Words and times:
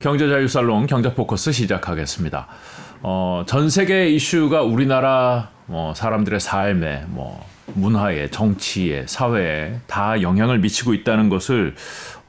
경제자유살롱 0.00 0.86
경제포커스 0.86 1.52
시작하겠습니다. 1.52 2.46
어, 3.02 3.44
전 3.46 3.68
세계 3.68 4.08
이슈가 4.08 4.62
우리나라 4.62 5.50
뭐 5.66 5.92
사람들의 5.92 6.40
삶에 6.40 7.04
뭐 7.08 7.44
문화에 7.74 8.30
정치에 8.30 9.04
사회에 9.06 9.80
다 9.86 10.22
영향을 10.22 10.58
미치고 10.60 10.94
있다는 10.94 11.28
것을 11.28 11.74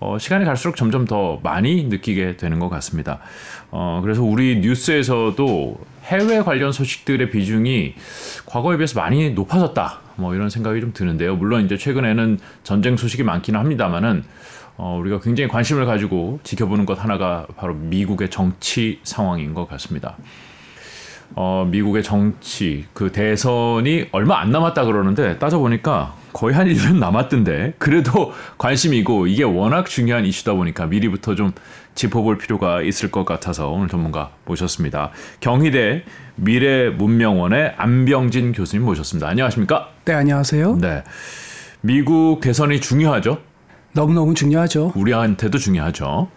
어, 0.02 0.18
시간이 0.20 0.44
갈수록 0.44 0.76
점점 0.76 1.06
더 1.06 1.40
많이 1.44 1.86
느끼게 1.86 2.36
되는 2.36 2.60
것 2.60 2.68
같습니다. 2.68 3.20
어, 3.70 4.02
그래서 4.04 4.22
우리 4.22 4.60
뉴스에서도 4.60 5.80
해외 6.04 6.42
관련 6.42 6.74
소식들의 6.74 7.30
비중이 7.30 7.96
과거에 8.48 8.76
비해서 8.76 9.00
많이 9.00 9.30
높아졌다. 9.30 10.00
뭐 10.18 10.36
이런 10.36 10.50
생각이 10.50 10.82
좀 10.82 10.92
드는데요. 10.92 11.38
물론 11.38 11.64
이제 11.64 11.78
최근에는 11.78 12.38
전쟁 12.64 12.98
소식이 12.98 13.24
많기는 13.24 13.58
합니다만은 13.58 14.26
어, 14.84 14.98
우리가 15.00 15.20
굉장히 15.20 15.48
관심을 15.48 15.86
가지고 15.86 16.40
지켜보는 16.42 16.88
것 16.88 17.02
하나가 17.04 17.46
바로 17.56 17.76
미국의 17.76 18.32
정치 18.32 19.00
상황인 19.04 19.54
것 19.54 19.68
같습니다. 19.70 20.18
어, 21.36 21.68
미국의 21.70 22.02
정치, 22.02 22.86
그 22.92 23.12
대선이 23.12 24.08
얼마 24.12 24.40
안 24.40 24.50
남았다 24.50 24.86
그러는데 24.86 25.38
따져보니까 25.38 26.16
거의 26.34 26.56
한 26.56 26.68
1년 26.68 26.98
남았던데 26.98 27.76
그래도 27.78 28.34
관심이고 28.58 29.28
이게 29.28 29.44
워낙 29.44 29.86
중요한 29.86 30.26
이슈다 30.26 30.54
보니까 30.56 30.88
미리부터 30.88 31.36
좀 31.36 31.52
짚어볼 31.94 32.40
필요가 32.40 32.82
있을 32.82 33.12
것 33.12 33.24
같아서 33.24 33.70
오늘 33.70 33.88
전문가 33.88 34.32
모셨습니다. 34.46 35.12
경희대 35.42 36.06
미래문명원의 36.38 37.76
안병진 37.78 38.54
교수님 38.54 38.84
모셨습니다. 38.84 39.28
안녕하십니까? 39.28 39.90
네, 40.06 40.14
안녕하세요. 40.14 40.78
네. 40.82 41.04
미국 41.82 42.40
대선이 42.42 42.82
중요하죠? 42.82 43.51
너무너무 43.94 44.34
중요하죠. 44.34 44.94
우리한테도 44.96 45.58
중요하죠. 45.58 46.30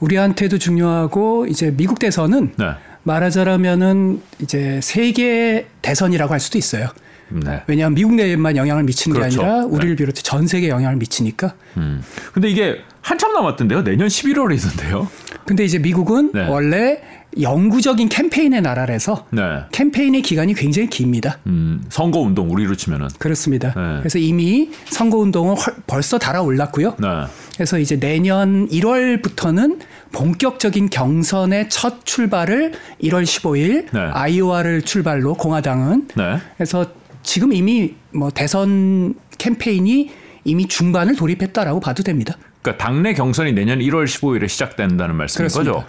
우리한테도 0.00 0.58
중요하고 0.58 1.46
이제 1.46 1.72
미국 1.76 1.98
대선은 1.98 2.52
네. 2.56 2.66
말하자면은 3.02 4.20
이제 4.40 4.80
세계 4.82 5.68
대선이라고 5.82 6.32
할 6.32 6.40
수도 6.40 6.58
있어요. 6.58 6.88
네. 7.28 7.62
왜냐하면 7.66 7.94
미국 7.94 8.14
내에만 8.14 8.56
영향을 8.56 8.84
미치는 8.84 9.16
그렇죠. 9.16 9.40
게 9.40 9.44
아니라 9.44 9.60
네. 9.60 9.66
우리를 9.66 9.90
네. 9.90 9.96
비롯해 9.96 10.22
전 10.22 10.46
세계에 10.46 10.68
영향을 10.70 10.96
미치니까. 10.96 11.54
음. 11.76 12.02
근데 12.32 12.48
이게 12.48 12.78
한참 13.00 13.32
남았던데요. 13.32 13.84
내년 13.84 14.08
11월이던데요. 14.08 15.06
근데 15.46 15.64
이제 15.64 15.78
미국은 15.78 16.32
네. 16.32 16.48
원래 16.48 17.00
영구적인 17.40 18.08
캠페인의 18.08 18.62
나라라서 18.62 19.26
네. 19.30 19.42
캠페인의 19.72 20.22
기간이 20.22 20.54
굉장히 20.54 20.88
깁니다. 20.88 21.38
음, 21.46 21.84
선거 21.88 22.20
운동 22.20 22.50
우리로 22.50 22.74
치면은 22.76 23.08
그렇습니다. 23.18 23.68
네. 23.68 23.98
그래서 24.00 24.18
이미 24.18 24.70
선거 24.86 25.18
운동은 25.18 25.54
벌써 25.86 26.18
달아올랐고요. 26.18 26.96
네. 26.98 27.08
그래서 27.54 27.78
이제 27.78 27.98
내년 27.98 28.68
1월부터는 28.68 29.80
본격적인 30.12 30.90
경선의 30.90 31.68
첫 31.68 32.04
출발을 32.04 32.72
1월 33.02 33.24
15일 33.24 33.88
아이오와를 33.94 34.82
출발로 34.82 35.34
공화당은 35.34 36.08
그래서 36.56 36.86
지금 37.22 37.52
이미 37.52 37.94
뭐 38.12 38.30
대선 38.30 39.14
캠페인이 39.36 40.10
이미 40.44 40.68
중반을 40.68 41.16
돌입했다라고 41.16 41.80
봐도 41.80 42.02
됩니다. 42.02 42.36
그러니까 42.66 42.84
당내 42.84 43.14
경선이 43.14 43.52
내년 43.52 43.78
1월 43.78 44.04
15일에 44.04 44.48
시작된다는 44.48 45.14
말씀인 45.14 45.48
그렇습니다. 45.48 45.72
거죠. 45.72 45.86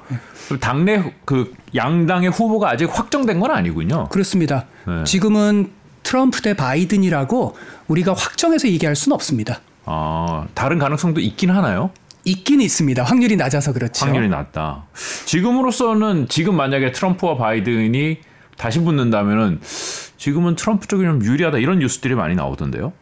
네. 0.49 0.59
당내 0.59 1.13
그 1.25 1.53
양당의 1.75 2.29
후보가 2.29 2.69
아직 2.69 2.85
확정된 2.91 3.39
건 3.39 3.49
아니군요. 3.49 4.09
그렇습니다. 4.09 4.65
네. 4.85 5.03
지금은 5.03 5.71
트럼프 6.03 6.41
대 6.41 6.53
바이든이라고 6.53 7.57
우리가 7.87 8.13
확정해서 8.13 8.67
얘기할 8.67 8.95
수는 8.95 9.15
없습니다. 9.15 9.59
아, 9.85 10.45
다른 10.53 10.77
가능성도 10.77 11.19
있긴 11.19 11.49
하나요? 11.49 11.89
있긴 12.23 12.61
있습니다. 12.61 13.03
확률이 13.03 13.35
낮아서 13.35 13.73
그렇죠. 13.73 14.05
확률이 14.05 14.29
낮다. 14.29 14.85
지금으로서는 15.25 16.27
지금 16.29 16.55
만약에 16.55 16.91
트럼프와 16.91 17.37
바이든이 17.37 18.19
다시 18.57 18.79
붙는다면은 18.79 19.61
지금은 20.17 20.55
트럼프 20.55 20.87
쪽이 20.87 21.03
좀 21.03 21.23
유리하다 21.23 21.57
이런 21.57 21.79
뉴스들이 21.79 22.15
많이 22.15 22.35
나오던데요. 22.35 22.93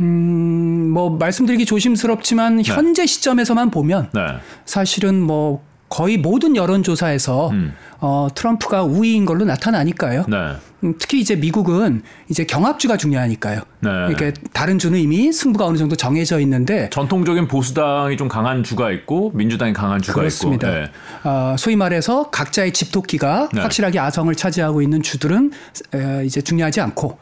음, 0.00 0.90
뭐 0.92 1.10
말씀드리기 1.10 1.66
조심스럽지만 1.66 2.56
네. 2.56 2.62
현재 2.64 3.06
시점에서만 3.06 3.70
보면 3.70 4.10
네. 4.12 4.20
사실은 4.64 5.20
뭐 5.20 5.62
거의 5.88 6.16
모든 6.16 6.54
여론조사에서 6.54 7.50
음. 7.50 7.74
어, 7.98 8.28
트럼프가 8.34 8.84
우위인 8.84 9.24
걸로 9.24 9.44
나타나니까요. 9.44 10.24
네. 10.28 10.36
음, 10.84 10.94
특히 10.98 11.20
이제 11.20 11.34
미국은 11.36 12.02
이제 12.28 12.44
경합주가 12.44 12.96
중요하니까요. 12.96 13.60
네. 13.80 13.90
이렇게 14.08 14.32
다른 14.52 14.78
주는 14.78 14.98
이미 14.98 15.32
승부가 15.32 15.66
어느 15.66 15.76
정도 15.76 15.96
정해져 15.96 16.38
있는데 16.40 16.88
전통적인 16.90 17.48
보수당이 17.48 18.16
좀 18.16 18.28
강한 18.28 18.62
주가 18.62 18.90
있고 18.92 19.32
민주당이 19.34 19.72
강한 19.72 20.00
주가 20.00 20.20
그렇습니다. 20.20 20.68
있고. 20.68 20.80
네. 20.80 20.90
어, 21.28 21.56
소위 21.58 21.76
말해서 21.76 22.30
각자의 22.30 22.72
집토끼가 22.72 23.50
네. 23.52 23.60
확실하게 23.60 23.98
아성을 23.98 24.32
차지하고 24.34 24.80
있는 24.80 25.02
주들은 25.02 25.50
에, 25.94 26.24
이제 26.24 26.40
중요하지 26.40 26.80
않고 26.80 27.18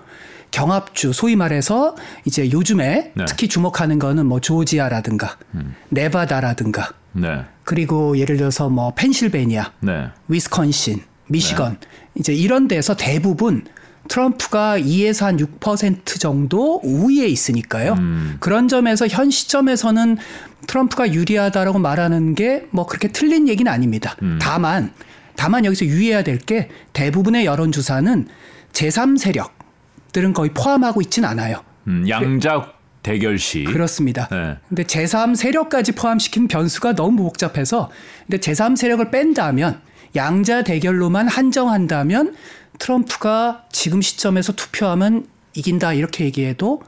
경합주 0.51 1.13
소위 1.13 1.37
말해서 1.37 1.97
이제 2.25 2.51
요즘에 2.51 3.13
네. 3.15 3.25
특히 3.27 3.49
주목하는 3.49 3.99
거는 3.99 4.27
뭐 4.27 4.41
조지아라든가 4.41 5.37
음. 5.55 5.75
네바다라든가 5.91 6.91
네. 7.13 7.45
그리고 7.65 8.17
예를 8.19 8.37
들어서 8.37 8.69
뭐 8.69 8.93
펜실베니아, 8.95 9.73
네. 9.81 10.09
위스콘신, 10.29 11.03
미시건 11.29 11.79
네. 11.81 11.89
이제 12.15 12.33
이런 12.33 12.69
데서 12.69 12.97
대부분 12.97 13.65
트럼프가 14.09 14.79
2에서 14.79 15.25
한 15.27 15.37
6% 15.37 16.19
정도 16.19 16.81
우위에 16.83 17.27
있으니까요. 17.27 17.93
음. 17.95 18.37
그런 18.41 18.67
점에서 18.69 19.07
현 19.07 19.31
시점에서는 19.31 20.17
트럼프가 20.67 21.13
유리하다라고 21.13 21.79
말하는 21.79 22.35
게 22.35 22.65
뭐 22.71 22.87
그렇게 22.87 23.09
틀린 23.09 23.49
얘기는 23.49 23.71
아닙니다. 23.71 24.17
음. 24.23 24.39
다만 24.41 24.93
다만 25.37 25.65
여기서 25.67 25.85
유의해야 25.85 26.23
될 26.25 26.39
게 26.39 26.69
대부분의 26.95 27.45
여론조사는 27.45 28.29
제3 28.73 29.19
세력 29.19 29.58
들은 30.13 30.33
거의 30.33 30.51
포함하고 30.55 31.01
있지는 31.01 31.29
않아요. 31.29 31.63
음, 31.87 32.09
양자 32.09 32.73
대결 33.03 33.39
시. 33.39 33.65
그렇습니다. 33.65 34.29
네. 34.29 34.57
근데 34.69 34.83
제3 34.83 35.37
세력까지 35.37 35.93
포함시킨 35.93 36.49
변수가 36.49 36.95
너무 36.95 37.23
복잡해서 37.23 37.91
근데 38.27 38.39
제3 38.39 38.77
세력을 38.77 39.11
뺀다면 39.11 39.81
양자 40.17 40.65
대결로만 40.65 41.29
한정한다면 41.29 42.35
트럼프가 42.79 43.65
지금 43.71 44.03
시점에서 44.03 44.53
투표하면 44.53 45.27
이긴다 45.55 45.95
이렇게 45.95 46.25
얘기해도 46.25 46.83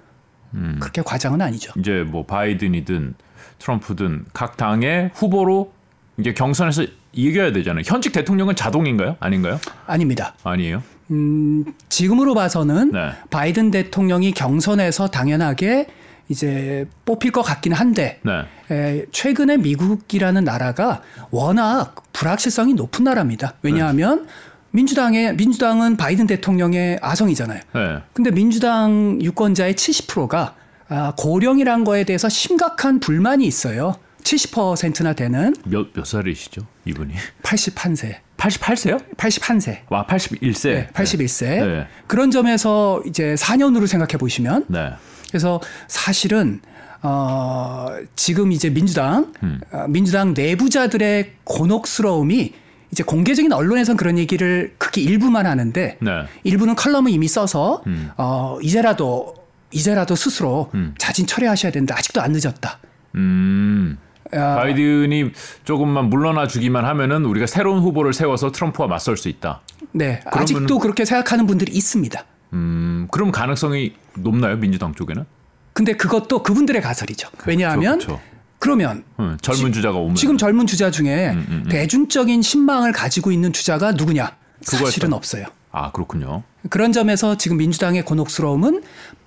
음. 0.54 0.76
그렇게 0.80 1.02
과장은 1.02 1.40
아니죠. 1.40 1.72
이제 1.78 2.04
뭐 2.06 2.26
바이든이든 2.26 3.14
트럼프든 3.58 4.26
각 4.32 4.56
당의 4.56 5.10
후보로 5.14 5.72
이제 6.18 6.32
경선에서 6.32 6.86
이겨야 7.12 7.52
되잖아요. 7.52 7.82
현직 7.86 8.12
대통령은 8.12 8.56
자동인가요? 8.56 9.16
아닌가요? 9.20 9.58
아닙니다. 9.86 10.34
아니에요. 10.44 10.82
음, 11.10 11.64
지금으로 11.88 12.34
봐서는 12.34 12.92
네. 12.92 13.10
바이든 13.30 13.70
대통령이 13.70 14.32
경선에서 14.32 15.08
당연하게 15.08 15.86
이제 16.28 16.86
뽑힐 17.04 17.32
것 17.32 17.42
같긴 17.42 17.72
한데 17.72 18.20
네. 18.22 18.44
에, 18.74 19.04
최근에 19.10 19.56
미국이라는 19.56 20.44
나라가 20.44 21.02
워낙 21.30 22.04
불확실성이 22.12 22.74
높은 22.74 23.04
나라입니다. 23.04 23.54
왜냐하면 23.62 24.26
네. 24.26 24.32
민주당의 24.70 25.34
민주당은 25.34 25.96
바이든 25.96 26.28
대통령의 26.28 27.00
아성이잖아요. 27.02 27.60
네. 27.74 27.98
근데 28.12 28.30
민주당 28.30 29.18
유권자의 29.20 29.74
70%가 29.74 30.54
아, 30.88 31.12
고령이란 31.16 31.84
거에 31.84 32.04
대해서 32.04 32.28
심각한 32.28 33.00
불만이 33.00 33.44
있어요. 33.44 33.96
70%나 34.22 35.14
되는 35.14 35.54
몇, 35.64 35.92
몇 35.92 36.04
살이시죠? 36.04 36.62
이분이? 36.84 37.14
81세. 37.42 38.16
88세요? 38.40 39.16
81세. 39.16 39.80
와, 39.90 40.06
81세. 40.06 40.72
네, 40.72 40.88
81세. 40.94 41.44
네. 41.46 41.86
그런 42.06 42.30
점에서 42.30 43.02
이제 43.06 43.34
4년으로 43.34 43.86
생각해 43.86 44.16
보시면 44.18 44.64
네. 44.68 44.90
그래서 45.28 45.60
사실은 45.86 46.60
어, 47.02 47.88
지금 48.16 48.52
이제 48.52 48.70
민주당 48.70 49.32
음. 49.42 49.60
어, 49.72 49.86
민주당 49.88 50.34
내부자들의 50.34 51.32
곤혹스러움이 51.44 52.54
이제 52.92 53.02
공개적인 53.04 53.52
언론에선 53.52 53.96
그런 53.96 54.18
얘기를 54.18 54.74
크게 54.78 55.00
일부만 55.00 55.46
하는데 55.46 55.98
네. 56.00 56.10
일부는 56.42 56.74
칼럼을 56.74 57.10
이미 57.10 57.28
써서 57.28 57.82
음. 57.86 58.10
어, 58.16 58.58
이제라도 58.62 59.34
이제라도 59.70 60.16
스스로 60.16 60.70
음. 60.74 60.94
자진 60.98 61.26
철회하셔야 61.26 61.70
된다. 61.70 61.94
아직도 61.96 62.20
안 62.20 62.32
늦었다. 62.32 62.80
음. 63.14 63.98
야. 64.34 64.54
바이든이 64.56 65.32
조금만 65.64 66.08
물러나 66.10 66.46
주기만 66.46 66.84
하면은 66.84 67.24
우리가 67.24 67.46
새로운 67.46 67.80
후보를 67.80 68.12
세워서 68.12 68.52
트럼프와 68.52 68.88
맞설 68.88 69.16
수 69.16 69.28
있다. 69.28 69.60
네. 69.92 70.20
아직도 70.26 70.78
그렇게 70.78 71.04
생각하는 71.04 71.46
분들이 71.46 71.72
있습니다. 71.72 72.24
음, 72.52 73.08
그럼 73.10 73.30
가능성이 73.30 73.94
높나요 74.14 74.56
민주당 74.56 74.94
쪽에는? 74.94 75.24
근데 75.72 75.94
그것도 75.94 76.42
그분들의 76.42 76.80
가설이죠. 76.82 77.28
왜냐하면 77.46 77.98
그렇죠, 77.98 78.06
그렇죠. 78.06 78.22
그러면 78.58 79.04
음, 79.18 79.38
젊은 79.40 79.72
주자가 79.72 79.96
오면 79.98 80.16
지금 80.16 80.36
젊은 80.36 80.66
주자 80.66 80.90
중에 80.90 81.30
음, 81.30 81.46
음, 81.48 81.62
음. 81.64 81.68
대중적인 81.68 82.42
신망을 82.42 82.92
가지고 82.92 83.32
있는 83.32 83.52
주자가 83.52 83.92
누구냐? 83.92 84.36
사실은 84.62 85.12
없어요. 85.12 85.46
아 85.72 85.90
그렇군요. 85.92 86.42
그런 86.68 86.92
점에서 86.92 87.36
지금 87.38 87.56
민주당의 87.56 88.04
곤혹스러움은 88.04 88.82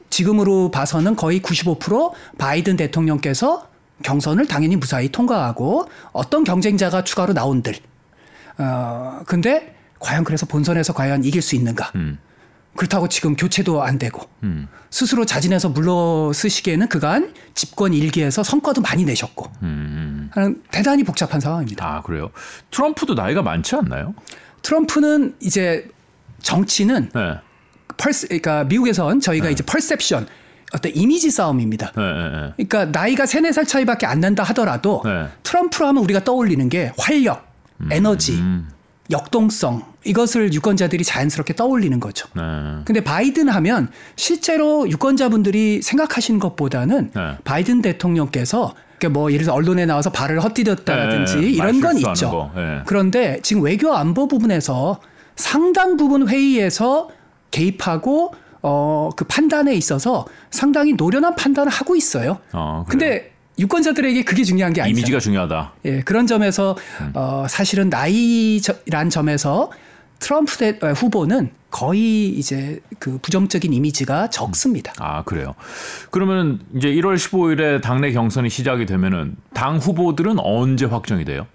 지금으로 0.09 0.69
봐서는 0.69 1.15
거의 1.15 1.39
95% 1.39 2.11
바이든 2.38 2.75
대통령께서 2.75 3.67
경선을 4.01 4.48
당연히 4.48 4.75
무사히 4.75 5.10
통과하고 5.10 5.88
어떤 6.12 6.44
경쟁자가 6.44 7.04
추가로 7.04 7.34
나온들. 7.34 7.75
어, 8.57 9.22
근데 9.25 9.75
과연 10.00 10.24
그래서 10.24 10.45
본선에서 10.45 10.94
과연 10.94 11.24
이길 11.24 11.42
수 11.42 11.56
있는가? 11.56 11.92
음. 11.95 12.18
그렇다고 12.75 13.07
지금 13.07 13.36
교체도 13.36 13.84
안 13.84 14.00
되고 14.00 14.28
음. 14.42 14.68
스스로 14.90 15.25
자진해서 15.25 15.69
물러서시기에는 15.69 16.88
그간 16.88 17.34
집권 17.54 17.94
일기에서 17.94 18.42
성과도 18.44 18.81
많이 18.81 19.06
내셨고 19.06 19.51
음. 19.62 20.30
하는 20.34 20.62
대단히 20.72 21.04
복잡한 21.04 21.40
상황입니다. 21.40 21.86
아 21.86 22.01
그래요. 22.01 22.31
트럼프도 22.72 23.13
나이가 23.13 23.44
많지 23.44 23.75
않나요? 23.75 24.16
트럼프는 24.63 25.36
이제 25.40 25.88
정치는 26.42 27.12
네. 27.13 27.36
펄스 27.98 28.28
그러니까 28.28 28.63
미국에선 28.63 29.19
저희가 29.19 29.50
이제 29.50 29.63
펄셉션 29.63 30.28
어떤 30.73 30.91
이미지 30.95 31.29
싸움입니다. 31.29 31.91
네, 31.95 32.01
네, 32.01 32.29
네. 32.29 32.65
그러니까 32.67 32.85
나이가 32.85 33.25
세네 33.25 33.51
살 33.51 33.65
차이밖에 33.65 34.05
안 34.05 34.19
난다 34.19 34.43
하더라도 34.43 35.01
네. 35.05 35.27
트럼프로 35.43 35.87
하면 35.87 36.03
우리가 36.03 36.23
떠올리는 36.23 36.67
게 36.69 36.91
활력, 36.97 37.45
에너지, 37.91 38.33
음. 38.33 38.69
역동성 39.11 39.83
이것을 40.05 40.53
유권자들이 40.53 41.03
자연스럽게 41.03 41.55
떠올리는 41.55 41.97
거죠. 41.99 42.27
네. 42.35 42.41
근데 42.85 43.03
바이든 43.03 43.49
하면 43.49 43.89
실제로 44.15 44.89
유권자분들이 44.89 45.81
생각하시는 45.81 46.39
것보다는 46.39 47.11
네. 47.13 47.37
바이든 47.43 47.81
대통령께서 47.81 48.73
그러니까 48.97 49.19
뭐 49.19 49.31
예를 49.31 49.45
들어 49.45 49.55
언론에 49.55 49.85
나와서 49.85 50.11
발을 50.11 50.39
헛디뎠다라든지 50.39 51.41
네, 51.41 51.49
이런 51.49 51.81
건 51.81 51.97
있죠. 51.97 52.31
거, 52.31 52.51
네. 52.55 52.81
그런데 52.85 53.39
지금 53.43 53.63
외교 53.63 53.93
안보 53.93 54.27
부분에서 54.27 54.99
상당 55.35 55.97
부분 55.97 56.27
회의에서 56.27 57.09
개입하고 57.51 58.33
어 58.63 58.94
그 59.15 59.25
판단에 59.25 59.74
있어서 59.75 60.25
상당히 60.50 60.94
노련한 60.94 61.36
판단을 61.36 61.71
하고 61.71 61.95
있어요. 61.95 62.39
어. 62.51 62.86
근데 62.88 63.31
유권자들에게 63.60 64.24
그게 64.24 64.44
중요한 64.44 64.74
게 64.74 64.81
아니죠. 64.81 64.98
이미지가 64.98 65.19
중요하다. 65.19 65.74
예, 65.86 66.01
그런 66.01 66.25
점에서 66.25 66.75
음. 67.01 67.12
어, 67.13 67.45
사실은 67.48 67.89
나이란 67.89 69.10
점에서 69.12 69.71
트럼프 70.19 70.57
대, 70.57 70.80
어, 70.81 70.92
후보는 70.94 71.51
거의 71.69 72.30
이제 72.30 72.80
그 73.00 73.19
부정적인 73.21 73.71
이미지가 73.74 74.30
적습니다. 74.30 74.94
아 74.98 75.24
그래요. 75.24 75.54
그러면 76.09 76.62
이제 76.75 76.88
1월 76.89 77.16
15일에 77.16 77.81
당내 77.81 78.12
경선이 78.12 78.50
시작이 78.50 78.86
되면은 78.86 79.36
당 79.54 79.77
후보들은 79.77 80.38
언제 80.39 80.86
확정이 80.86 81.25
돼요? 81.25 81.45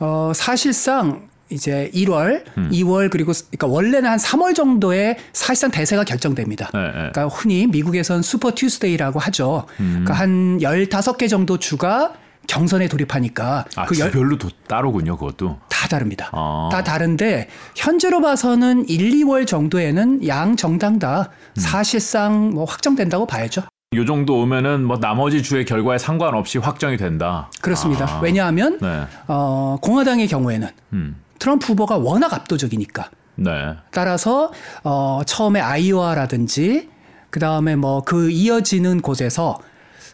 어, 0.00 0.32
사실상 0.34 1.28
이제 1.54 1.90
1월, 1.94 2.42
음. 2.58 2.68
2월 2.72 3.08
그리고 3.10 3.32
그러니까 3.50 3.66
원래는 3.68 4.10
한 4.10 4.18
3월 4.18 4.54
정도에 4.54 5.16
사실상 5.32 5.70
대세가 5.70 6.04
결정됩니다. 6.04 6.68
네, 6.74 6.80
네. 6.80 6.92
그러니까 6.92 7.26
흔히 7.28 7.66
미국에선 7.68 8.22
슈퍼 8.22 8.50
튜스데이라고 8.50 9.20
하죠. 9.20 9.66
음. 9.80 10.02
그러니까 10.04 10.14
한 10.14 10.58
15개 10.58 11.28
정도 11.30 11.58
주가 11.58 12.12
경선에 12.46 12.88
돌입하니까 12.88 13.64
아 13.76 13.86
그 13.86 13.98
열- 13.98 14.10
주별로 14.10 14.36
도, 14.36 14.48
따로군요, 14.66 15.16
그것도. 15.16 15.58
다 15.70 15.88
다릅니다. 15.88 16.28
아. 16.32 16.68
다 16.70 16.82
다른데 16.82 17.48
현재로 17.76 18.20
봐서는 18.20 18.86
1, 18.88 19.10
2월 19.24 19.46
정도에는 19.46 20.26
양 20.26 20.56
정당 20.56 20.98
다 20.98 21.30
음. 21.56 21.60
사실상 21.60 22.50
뭐 22.50 22.64
확정된다고 22.64 23.26
봐야죠. 23.26 23.62
요 23.94 24.04
정도 24.04 24.40
오면은 24.42 24.82
뭐 24.84 24.98
나머지 24.98 25.40
주의 25.42 25.64
결과에 25.64 25.98
상관없이 25.98 26.58
확정이 26.58 26.96
된다. 26.96 27.48
그렇습니다. 27.62 28.06
아, 28.16 28.20
왜냐하면 28.20 28.78
네. 28.82 29.04
어, 29.28 29.78
공화당의 29.80 30.26
경우에는 30.26 30.68
음. 30.94 31.16
트럼프 31.38 31.66
후보가 31.68 31.96
워낙 31.98 32.32
압도적이니까 32.32 33.10
네. 33.36 33.74
따라서 33.90 34.52
어, 34.82 35.22
처음에 35.26 35.60
아이오와라든지 35.60 36.88
그 37.30 37.40
다음에 37.40 37.74
뭐 37.76 38.02
그 38.04 38.30
이어지는 38.30 39.00
곳에서 39.00 39.58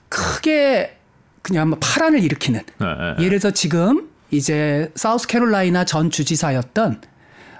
크게 0.08 0.96
그냥 1.43 1.69
뭐 1.70 1.78
파란을 1.81 2.22
일으키는 2.22 2.61
네, 2.78 2.87
네. 2.87 3.25
예를 3.25 3.38
들어 3.40 3.50
지금 3.52 4.08
이제 4.31 4.90
사우스캐롤라이나 4.94 5.84
전 5.84 6.11
주지사였던 6.11 7.00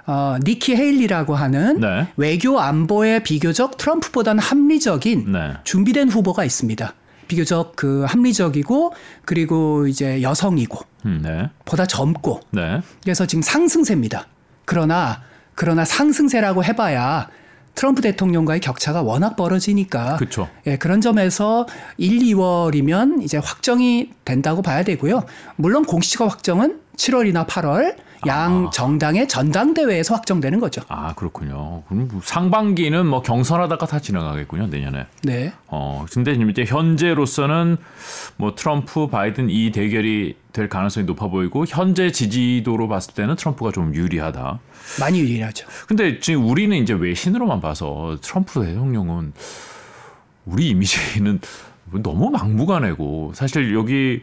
어, 0.07 0.37
니키 0.43 0.75
헤일리라고 0.77 1.35
하는 1.35 1.81
네. 1.81 2.09
외교 2.17 2.59
안보에 2.59 3.23
비교적 3.23 3.77
트럼프보다는 3.77 4.43
합리적인 4.43 5.33
네. 5.33 5.53
준비된 5.65 6.09
후보가 6.09 6.45
있습니다. 6.45 6.95
비교적 7.31 7.77
그 7.77 8.05
합리적이고 8.09 8.93
그리고 9.25 9.87
이제 9.87 10.21
여성이고 10.21 10.81
음, 11.07 11.21
네. 11.23 11.49
보다 11.65 11.87
젊고 11.87 12.41
네. 12.51 12.81
그래서 13.05 13.25
지금 13.25 13.41
상승세입니다. 13.41 14.27
그러나 14.65 15.23
그러나 15.55 15.85
상승세라고 15.85 16.65
해봐야 16.65 17.29
트럼프 17.77 18.03
대통령과의 18.03 18.59
격차가 18.59 19.03
워낙 19.03 19.37
벌어지니까 19.37 20.17
그쵸. 20.17 20.49
예, 20.67 20.77
그런 20.77 21.01
점에서 21.01 21.69
1, 21.99 22.19
2월이면 22.19 23.23
이제 23.23 23.39
확정이 23.39 24.11
된다고 24.25 24.61
봐야 24.61 24.83
되고요. 24.83 25.25
물론 25.55 25.85
공식 25.85 26.21
확정은 26.21 26.81
7월이나 26.97 27.47
8월 27.47 27.95
양 28.27 28.67
아. 28.67 28.71
정당의 28.71 29.29
전당대회에서 29.29 30.15
확정되는 30.15 30.61
거죠. 30.61 30.83
아 30.89 31.15
그렇군요. 31.15 31.83
그럼 31.89 32.09
뭐 32.11 32.21
상반기는 32.23 33.07
뭐 33.07 33.23
경선하다가 33.23 33.87
다 33.87 33.99
지나가겠군요 33.99 34.67
내년에. 34.67 35.07
네. 35.23 35.53
어 35.69 36.05
근데 36.13 36.33
이제 36.33 36.65
현재로서는 36.65 37.79
뭐 38.37 38.55
트럼프 38.55 39.09
바이든 39.09 39.51
이 39.51 39.71
대결이 39.73 40.37
될 40.53 40.69
가능성이 40.69 41.07
높아 41.07 41.29
보이고 41.29 41.65
현재 41.67 42.11
지지도로 42.11 42.89
봤을 42.89 43.15
때는 43.15 43.37
트럼프가 43.37 43.73
좀 43.73 43.95
유리하다. 43.95 44.59
많이 44.99 45.21
유리하죠. 45.21 45.67
근데 45.87 46.19
지금 46.19 46.49
우리는 46.49 46.77
이제 46.77 46.93
외신으로만 46.93 47.61
봐서 47.61 48.19
트럼프 48.21 48.65
대통령은 48.65 49.33
우리 50.47 50.69
이미지는 50.69 51.41
너무 52.03 52.31
막무가내고 52.31 53.33
사실 53.35 53.75
여기 53.75 54.23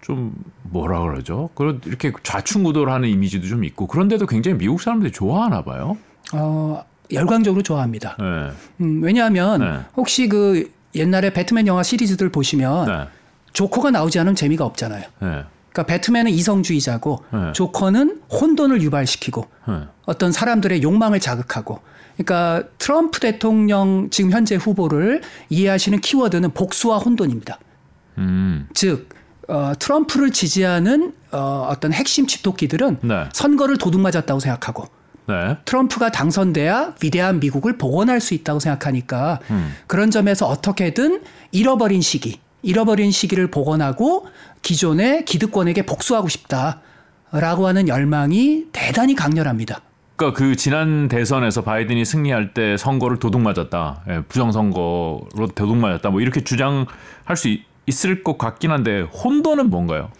좀 0.00 0.32
뭐라 0.62 1.00
그러죠? 1.02 1.50
그런 1.54 1.80
이렇게 1.84 2.12
좌충우돌 2.22 2.90
하는 2.90 3.08
이미지도 3.08 3.46
좀 3.46 3.64
있고 3.64 3.86
그런데도 3.86 4.26
굉장히 4.26 4.58
미국 4.58 4.80
사람들이 4.80 5.12
좋아하나 5.12 5.62
봐요. 5.62 5.96
어, 6.32 6.84
열광적으로 7.12 7.62
좋아합니다. 7.62 8.16
네. 8.18 8.50
음, 8.84 9.02
왜냐하면 9.02 9.60
네. 9.60 9.80
혹시 9.96 10.28
그 10.28 10.70
옛날에 10.94 11.32
배트맨 11.32 11.66
영화 11.66 11.82
시리즈들 11.82 12.30
보시면 12.30 12.86
네. 12.86 13.08
조커가 13.52 13.90
나오지 13.90 14.18
않으면 14.18 14.34
재미가 14.34 14.64
없잖아요. 14.64 15.02
네. 15.20 15.44
그러니까 15.70 15.82
배트맨은 15.84 16.30
이성주의자고 16.30 17.24
네. 17.32 17.52
조커는 17.52 18.22
혼돈을 18.30 18.82
유발시키고 18.82 19.46
네. 19.68 19.74
어떤 20.06 20.32
사람들의 20.32 20.82
욕망을 20.82 21.20
자극하고 21.20 21.80
그러니까 22.16 22.68
트럼프 22.78 23.20
대통령 23.20 24.08
지금 24.10 24.32
현재 24.32 24.56
후보를 24.56 25.22
이해하시는 25.50 26.00
키워드는 26.00 26.50
복수와 26.52 26.98
혼돈입니다. 26.98 27.58
음. 28.18 28.66
즉 28.74 29.08
어, 29.48 29.72
트럼프를 29.78 30.30
지지하는 30.30 31.14
어, 31.32 31.66
어떤 31.70 31.92
핵심 31.92 32.26
집토끼들은 32.26 32.98
네. 33.02 33.24
선거를 33.32 33.78
도둑맞았다고 33.78 34.40
생각하고 34.40 34.86
네. 35.26 35.56
트럼프가 35.64 36.10
당선돼야 36.10 36.94
위대한 37.02 37.40
미국을 37.40 37.76
복원할 37.76 38.20
수 38.20 38.34
있다고 38.34 38.60
생각하니까 38.60 39.40
음. 39.50 39.74
그런 39.86 40.10
점에서 40.10 40.46
어떻게든 40.46 41.22
잃어버린 41.52 42.00
시기, 42.00 42.40
잃어버린 42.62 43.10
시기를 43.10 43.50
복원하고 43.50 44.26
기존의 44.62 45.24
기득권에게 45.24 45.86
복수하고 45.86 46.28
싶다라고 46.28 47.66
하는 47.66 47.88
열망이 47.88 48.66
대단히 48.72 49.14
강렬합니다. 49.14 49.80
그러니까 50.16 50.36
그 50.36 50.56
지난 50.56 51.08
대선에서 51.08 51.62
바이든이 51.62 52.04
승리할 52.04 52.52
때 52.52 52.76
선거를 52.76 53.20
도둑 53.20 53.40
맞았다, 53.40 54.02
예, 54.08 54.22
부정 54.28 54.50
선거로 54.50 55.28
도둑 55.54 55.76
맞았다, 55.76 56.10
뭐 56.10 56.20
이렇게 56.20 56.42
주장할 56.42 57.36
수 57.36 57.48
있, 57.48 57.62
있을 57.88 58.22
것 58.22 58.36
같긴 58.38 58.70
한데 58.70 59.00
혼돈은 59.00 59.70
뭔가요? 59.70 60.10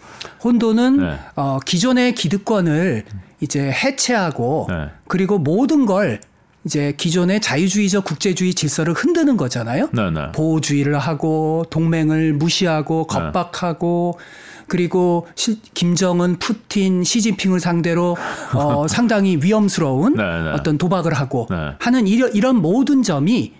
혼돈은 0.43 0.97
네. 0.97 1.19
어, 1.35 1.59
기존의 1.65 2.15
기득권을 2.15 3.05
이제 3.41 3.71
해체하고 3.71 4.67
네. 4.69 4.87
그리고 5.07 5.37
모든 5.37 5.85
걸 5.85 6.19
이제 6.65 6.93
기존의 6.97 7.39
자유주의적 7.39 8.03
국제주의 8.03 8.53
질서를 8.53 8.93
흔드는 8.93 9.37
거잖아요. 9.37 9.89
네, 9.93 10.11
네. 10.11 10.31
보호주의를 10.33 10.97
하고 10.97 11.63
동맹을 11.69 12.33
무시하고 12.33 13.07
네. 13.09 13.15
겁박하고 13.15 14.19
그리고 14.67 15.25
시- 15.35 15.61
김정은, 15.73 16.37
푸틴, 16.37 17.03
시진핑을 17.03 17.59
상대로 17.59 18.17
어, 18.53 18.87
상당히 18.89 19.37
위험스러운 19.41 20.15
네, 20.15 20.23
네. 20.23 20.49
어떤 20.51 20.77
도박을 20.77 21.13
하고 21.13 21.47
네. 21.49 21.55
하는 21.79 22.07
이런, 22.07 22.33
이런 22.35 22.57
모든 22.57 23.03
점이 23.03 23.53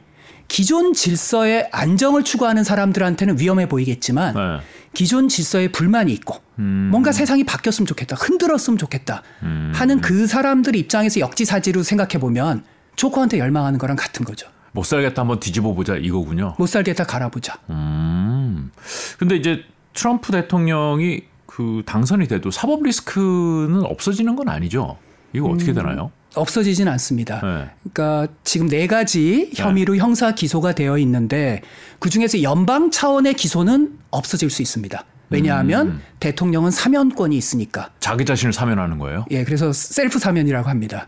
기존 0.50 0.94
질서의 0.94 1.70
안정을 1.72 2.24
추구하는 2.24 2.66
사람들한테는 2.66 3.40
위험해 3.40 3.70
보이겠지만 3.70 4.34
네. 4.34 4.66
기존 4.94 5.30
질서에 5.30 5.70
불만이 5.72 6.12
있고 6.12 6.42
음. 6.58 6.90
뭔가 6.92 7.14
세상이 7.14 7.46
바뀌었으면 7.46 7.86
좋겠다, 7.86 8.18
흔들었으면 8.18 8.78
좋겠다 8.78 9.24
음. 9.44 9.72
하는 9.74 10.02
그 10.02 10.28
사람들 10.28 10.76
입장에서 10.76 11.22
역지사지로 11.22 11.84
생각해 11.84 12.20
보면 12.20 12.66
조커한테 12.98 13.40
열망하는 13.40 13.80
거랑 13.80 13.96
같은 13.96 14.26
거죠. 14.26 14.50
못 14.72 14.84
살겠다 14.84 15.22
한번 15.22 15.40
뒤집어 15.40 15.74
보자 15.74 15.96
이거군요. 15.96 16.56
못 16.58 16.68
살겠다 16.68 17.06
갈아보자. 17.06 17.60
음. 17.70 18.72
근데 19.18 19.36
이제 19.36 19.64
트럼프 19.94 20.32
대통령이 20.32 21.22
그 21.46 21.84
당선이 21.86 22.28
돼도 22.28 22.52
사법 22.52 22.84
리스크는 22.84 23.84
없어지는 23.84 24.36
건 24.36 24.50
아니죠. 24.50 24.98
이거 25.34 25.48
어떻게 25.50 25.74
되나요? 25.74 26.12
없어지진 26.36 26.88
않습니다. 26.88 27.42
네. 27.44 27.70
그러니까 27.92 28.34
지금 28.44 28.68
네 28.68 28.88
가지 28.88 29.52
혐의로 29.56 29.94
네. 29.94 30.00
형사 30.00 30.34
기소가 30.34 30.74
되어 30.74 30.98
있는데 31.00 31.62
그 32.00 32.10
중에서 32.10 32.44
연방 32.44 32.92
차원의 32.92 33.34
기소는 33.34 33.98
없어질 34.12 34.50
수 34.50 34.62
있습니다. 34.62 35.04
왜냐하면 35.30 35.88
음. 35.88 36.02
대통령은 36.20 36.72
사면권이 36.72 37.38
있으니까. 37.38 37.90
자기 38.00 38.26
자신을 38.26 38.52
사면하는 38.52 38.98
거예요? 38.98 39.26
예, 39.32 39.44
그래서 39.44 39.72
셀프 39.72 40.20
사면이라고 40.20 40.68
합니다. 40.70 41.08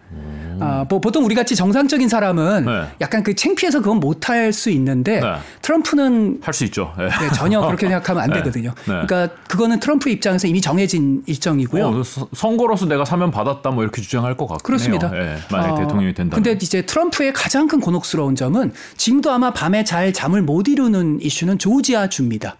아, 0.59 0.85
뭐 0.87 1.01
보통 1.01 1.25
우리 1.25 1.33
같이 1.33 1.55
정상적인 1.55 2.07
사람은 2.07 2.65
네. 2.65 2.83
약간 3.01 3.23
그 3.23 3.33
창피해서 3.33 3.79
그건 3.81 3.99
못 3.99 4.29
할 4.29 4.53
수 4.53 4.69
있는데 4.69 5.19
네. 5.19 5.33
트럼프는 5.63 6.41
할 6.43 6.53
수 6.53 6.63
있죠. 6.65 6.93
네. 6.97 7.05
네, 7.05 7.31
전혀 7.33 7.59
그렇게 7.65 7.87
생각하면 7.87 8.23
안 8.23 8.29
네. 8.29 8.35
되거든요. 8.37 8.73
네. 8.85 9.05
그러니까 9.05 9.29
그거는 9.47 9.79
트럼프 9.79 10.09
입장에서 10.09 10.47
이미 10.47 10.61
정해진 10.61 11.23
일정이고요. 11.25 11.87
어, 11.87 12.03
선거로서 12.33 12.85
내가 12.85 13.03
사면 13.03 13.31
받았다 13.31 13.71
뭐 13.71 13.83
이렇게 13.83 14.01
주장할 14.01 14.37
것 14.37 14.47
같고 14.47 14.63
그렇습니다. 14.63 15.11
예, 15.15 15.37
만약 15.51 15.71
어, 15.71 15.79
대통령이 15.79 16.13
된다면. 16.13 16.43
근데 16.43 16.51
이제 16.63 16.83
트럼프의 16.83 17.33
가장 17.33 17.67
큰 17.67 17.79
곤혹스러운 17.79 18.35
점은 18.35 18.71
지금도 18.97 19.31
아마 19.31 19.51
밤에 19.51 19.83
잘 19.83 20.13
잠을 20.13 20.41
못 20.43 20.67
이루는 20.67 21.19
이슈는 21.21 21.57
조지아 21.57 22.07
주입니다. 22.09 22.55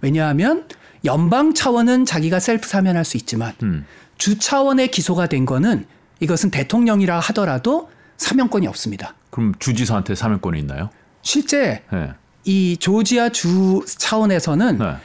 왜냐하면 0.00 0.66
연방 1.04 1.54
차원은 1.54 2.04
자기가 2.04 2.40
셀프 2.40 2.68
사면할 2.68 3.04
수 3.04 3.16
있지만 3.16 3.52
음. 3.62 3.84
주 4.18 4.38
차원의 4.38 4.90
기소가 4.90 5.26
된 5.26 5.46
거는 5.46 5.86
이것은 6.20 6.50
대통령이라 6.50 7.18
하더라도 7.18 7.90
사면권이 8.16 8.66
없습니다. 8.68 9.14
그럼 9.30 9.54
주지사한테 9.58 10.14
사면권이 10.14 10.58
있나요? 10.60 10.90
실제 11.22 11.82
네. 11.92 12.12
이 12.44 12.76
조지아 12.78 13.30
주 13.30 13.84
차원에서는 13.86 14.78
네. 14.78 14.96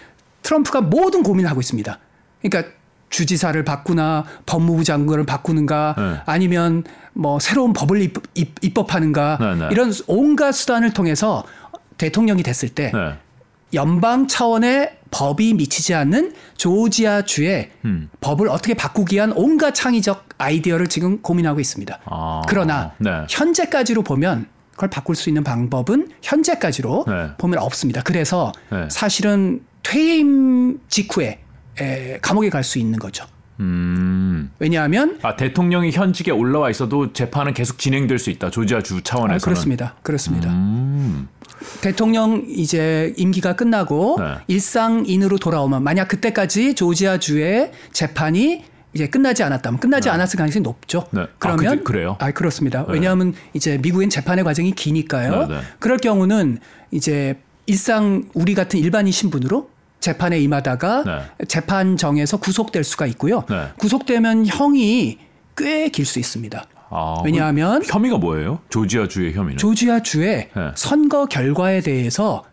트럼프가 0.44 0.82
모든 0.82 1.24
고민을 1.24 1.50
하고 1.50 1.60
있습니다. 1.60 2.00
그러니까 2.42 2.72
주지사를 3.10 3.64
바꾸나 3.64 4.26
법무부 4.46 4.84
장관을 4.84 5.26
바꾸는가 5.26 5.96
네. 5.98 6.22
아니면 6.26 6.84
뭐 7.14 7.40
새로운 7.40 7.74
법을 7.74 8.02
입, 8.02 8.22
입 8.36 8.74
법하는가 8.74 9.38
네, 9.40 9.56
네. 9.56 9.68
이런 9.72 9.92
온갖 10.08 10.52
수단을 10.52 10.94
통해서 10.94 11.44
대통령이 11.98 12.44
됐을 12.44 12.70
때 12.70 12.92
네. 12.94 13.18
연방 13.74 14.28
차원의 14.28 14.98
법이 15.12 15.54
미치지 15.54 15.94
않는 15.94 16.34
조지아 16.58 17.24
주의 17.24 17.70
음. 17.86 18.10
법을 18.22 18.50
어떻게 18.50 18.74
바꾸기 18.74 19.16
위한 19.16 19.32
온갖 19.34 19.74
창의적 19.74 20.30
아이디어를 20.38 20.88
지금 20.88 21.22
고민하고 21.22 21.60
있습니다. 21.60 22.00
아, 22.06 22.42
그러나 22.48 22.94
네. 23.00 23.26
현재까지로 23.30 24.04
보면 24.04 24.48
그걸 24.72 24.90
바꿀 24.90 25.16
수 25.16 25.30
있는 25.30 25.44
방법은 25.44 26.10
현재까지로 26.22 27.06
네. 27.08 27.30
보면 27.38 27.60
없습니다. 27.60 28.02
그래서 28.04 28.52
네. 28.72 28.88
사실은 28.90 29.62
퇴임 29.84 30.80
직후에 30.88 31.40
에, 31.80 32.20
감옥에 32.22 32.50
갈 32.50 32.64
수 32.64 32.80
있는 32.80 33.00
거죠. 33.00 33.26
음. 33.60 34.52
왜냐하면 34.60 35.20
아 35.24 35.36
대통령이 35.36 35.92
현직에 35.92 36.32
올라와 36.32 36.70
있어도 36.70 37.14
재판은 37.14 37.54
계속 37.54 37.80
진행될 37.80 38.20
수 38.20 38.30
있다. 38.30 38.50
조지아 38.50 38.82
주 38.82 39.02
차원에서는 39.02 39.36
아, 39.36 39.44
그렇습니다. 39.44 39.96
그렇습니다. 40.04 40.50
음. 40.50 41.28
대통령 41.82 42.46
이제 42.48 43.14
임기가 43.18 43.56
끝나고 43.56 44.18
네. 44.20 44.36
일상인으로 44.48 45.38
돌아오면 45.38 45.84
만약 45.84 46.08
그때까지 46.08 46.76
조지아 46.76 47.18
주의 47.18 47.72
재판이 47.92 48.64
이제 48.94 49.08
끝나지 49.08 49.44
않았다면 49.44 49.80
끝나지 49.80 50.10
네. 50.10 50.14
않았을 50.14 50.38
가능성이 50.38 50.64
높죠. 50.64 51.08
네. 51.12 51.22
아, 51.22 51.28
그러면 51.40 51.80
아, 51.80 51.84
그, 51.84 51.92
래요 51.92 52.18
아, 52.20 52.32
그렇습니다. 52.32 52.86
네. 52.86 52.94
왜냐하면 52.94 53.34
이제 53.54 53.78
미국엔 53.78 54.10
재판의 54.10 54.44
과정이 54.44 54.72
기니까요. 54.72 55.48
네, 55.48 55.56
네. 55.56 55.62
그럴 55.80 55.98
경우는 55.98 56.60
이제 56.92 57.40
일상 57.66 58.24
우리 58.34 58.56
같은 58.56 58.80
일반인 58.80 59.12
신분으로 59.12 59.70
재판에 60.08 60.40
임하다가 60.40 61.04
네. 61.04 61.46
재판정에서 61.48 62.38
구속될 62.38 62.84
수가 62.86 63.06
있고요. 63.08 63.44
구속되면 63.78 64.46
형이 64.48 65.18
꽤 65.58 65.90
길 65.90 66.06
수 66.06 66.20
있습니다. 66.20 66.64
아, 66.90 67.22
왜냐하면 67.26 67.82
혐의가 67.86 68.18
뭐예요? 68.18 68.60
조지아 68.70 69.10
주의 69.10 69.34
혐의는? 69.34 69.58
조지아 69.58 70.00
주의 70.04 70.50
네. 70.56 70.72
선거 70.76 71.26
결과에 71.26 71.82
대해서 71.82 72.46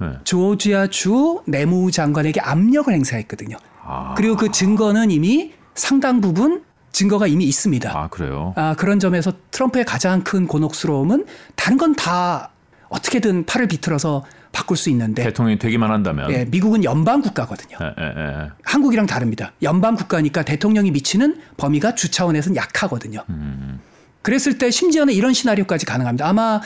네. 0.00 0.06
조지아 0.22 0.86
주 0.88 1.42
내무장관에게 1.46 2.40
압력을 2.40 2.92
행사했거든요. 2.94 3.56
아. 3.84 4.14
그리고 4.16 4.36
그 4.36 4.52
증거는 4.52 5.10
이미 5.10 5.52
상당 5.74 6.20
부분 6.20 6.62
증거가 6.92 7.26
이미 7.26 7.44
있습니다. 7.44 7.90
아 7.96 8.06
그래요? 8.08 8.52
아 8.56 8.74
그런 8.78 9.00
점에서 9.00 9.32
트럼프의 9.50 9.84
가장 9.84 10.22
큰 10.22 10.46
곤혹스러움은 10.46 11.26
다른 11.56 11.76
건 11.76 11.94
다 11.96 12.50
어떻게든 12.88 13.46
팔을 13.46 13.66
비틀어서 13.68 14.24
바꿀 14.52 14.76
수 14.76 14.90
있는데 14.90 15.22
대통령이 15.22 15.58
되기만 15.58 15.90
한다면 15.90 16.30
예, 16.32 16.44
미국은 16.44 16.84
연방 16.84 17.22
국가거든요. 17.22 17.78
예, 17.80 17.86
예, 17.98 18.04
예. 18.04 18.50
한국이랑 18.64 19.06
다릅니다. 19.06 19.52
연방 19.62 19.94
국가니까 19.94 20.42
대통령이 20.42 20.90
미치는 20.90 21.40
범위가 21.56 21.94
주 21.94 22.10
차원에서는 22.10 22.56
약하거든요. 22.56 23.24
음. 23.28 23.80
그랬을 24.22 24.58
때 24.58 24.70
심지어는 24.70 25.14
이런 25.14 25.32
시나리오까지 25.32 25.86
가능합니다. 25.86 26.28
아마 26.28 26.60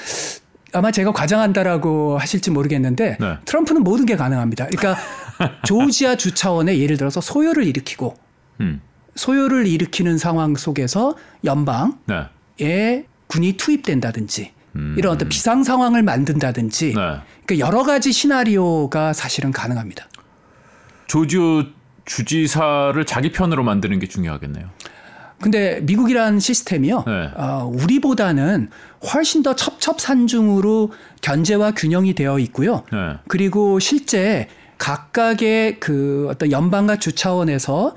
아마 0.73 0.91
제가 0.91 1.12
과장한다라고 1.12 2.19
하실지 2.19 2.50
모르겠는데 2.50 3.17
네. 3.21 3.38
트럼프는 3.45 3.85
모든 3.85 4.07
게 4.07 4.17
가능합니다. 4.17 4.67
그러니까 4.67 5.00
조지아 5.64 6.17
주 6.17 6.35
차원의 6.35 6.81
예를 6.81 6.97
들어서 6.97 7.21
소요를 7.21 7.64
일으키고 7.64 8.17
음. 8.61 8.81
소요를 9.14 9.67
일으키는 9.69 10.19
상황 10.19 10.57
속에서 10.57 11.17
연방에 11.45 11.93
네. 12.59 13.07
군이 13.29 13.53
투입된다든지 13.53 14.53
음. 14.76 14.97
이런 14.99 15.12
어떤 15.12 15.29
비상 15.29 15.62
상황을 15.62 16.03
만든다든지 16.03 16.95
네. 16.95 17.21
그러니까 17.47 17.67
여러 17.67 17.83
가지 17.83 18.13
시나리오가 18.13 19.13
사실은 19.13 19.51
가능합니다. 19.53 20.07
조지오 21.07 21.65
주지사를 22.05 23.03
자기 23.07 23.33
편으로 23.33 23.63
만드는 23.63 23.99
게 23.99 24.07
중요하겠네요. 24.09 24.69
근데 25.41 25.81
미국이란 25.83 26.41
시스템이요. 26.41 27.05
네. 27.07 27.31
어, 27.37 27.71
우리보다는 27.73 28.71
훨씬 29.13 29.43
더 29.43 29.55
첩첩산중으로 29.55 30.93
견제와 31.21 31.73
균형이 31.73 32.15
되어 32.15 32.39
있고요. 32.39 32.85
네. 32.93 33.19
그리고 33.29 33.79
실제 33.79 34.49
각각의 34.79 35.81
그 35.81 36.29
어떤 36.31 36.51
연방과 36.51 36.97
주 36.97 37.15
차원에서 37.15 37.95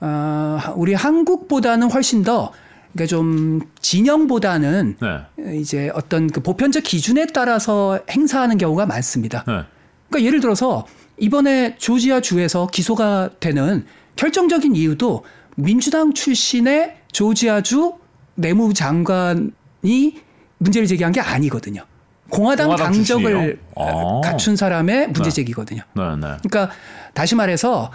어, 0.00 0.58
우리 0.76 0.94
한국보다는 0.94 1.90
훨씬 1.90 2.22
더 2.22 2.52
그러니까 2.96 3.06
좀 3.06 3.60
진영보다는 3.80 4.96
네. 5.00 5.58
이제 5.58 5.90
어떤 5.94 6.28
그 6.28 6.40
보편적 6.40 6.82
기준에 6.82 7.26
따라서 7.26 8.00
행사하는 8.10 8.56
경우가 8.56 8.86
많습니다. 8.86 9.44
네. 9.46 9.62
그러니까 10.08 10.26
예를 10.26 10.40
들어서 10.40 10.86
이번에 11.18 11.76
조지아 11.76 12.20
주에서 12.20 12.66
기소가 12.66 13.30
되는 13.38 13.84
결정적인 14.16 14.74
이유도 14.74 15.24
민주당 15.56 16.14
출신의 16.14 16.96
조지아 17.12 17.60
주 17.60 17.94
내무장관이 18.34 19.50
문제를 20.58 20.88
제기한 20.88 21.12
게 21.12 21.20
아니거든요. 21.20 21.82
공화당, 22.30 22.68
공화당 22.68 22.92
당적을 22.92 23.60
아. 23.76 24.20
갖춘 24.24 24.56
사람의 24.56 25.08
문제 25.08 25.24
네. 25.24 25.30
제기거든요. 25.30 25.82
네, 25.94 26.02
네. 26.16 26.36
그러니까 26.48 26.70
다시 27.12 27.34
말해서 27.34 27.90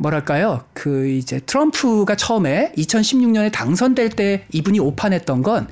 뭐랄까요? 0.00 0.64
그 0.72 1.08
이제 1.08 1.40
트럼프가 1.40 2.16
처음에 2.16 2.72
2016년에 2.78 3.52
당선될 3.52 4.10
때 4.10 4.46
이분이 4.50 4.80
오판했던 4.80 5.42
건 5.42 5.68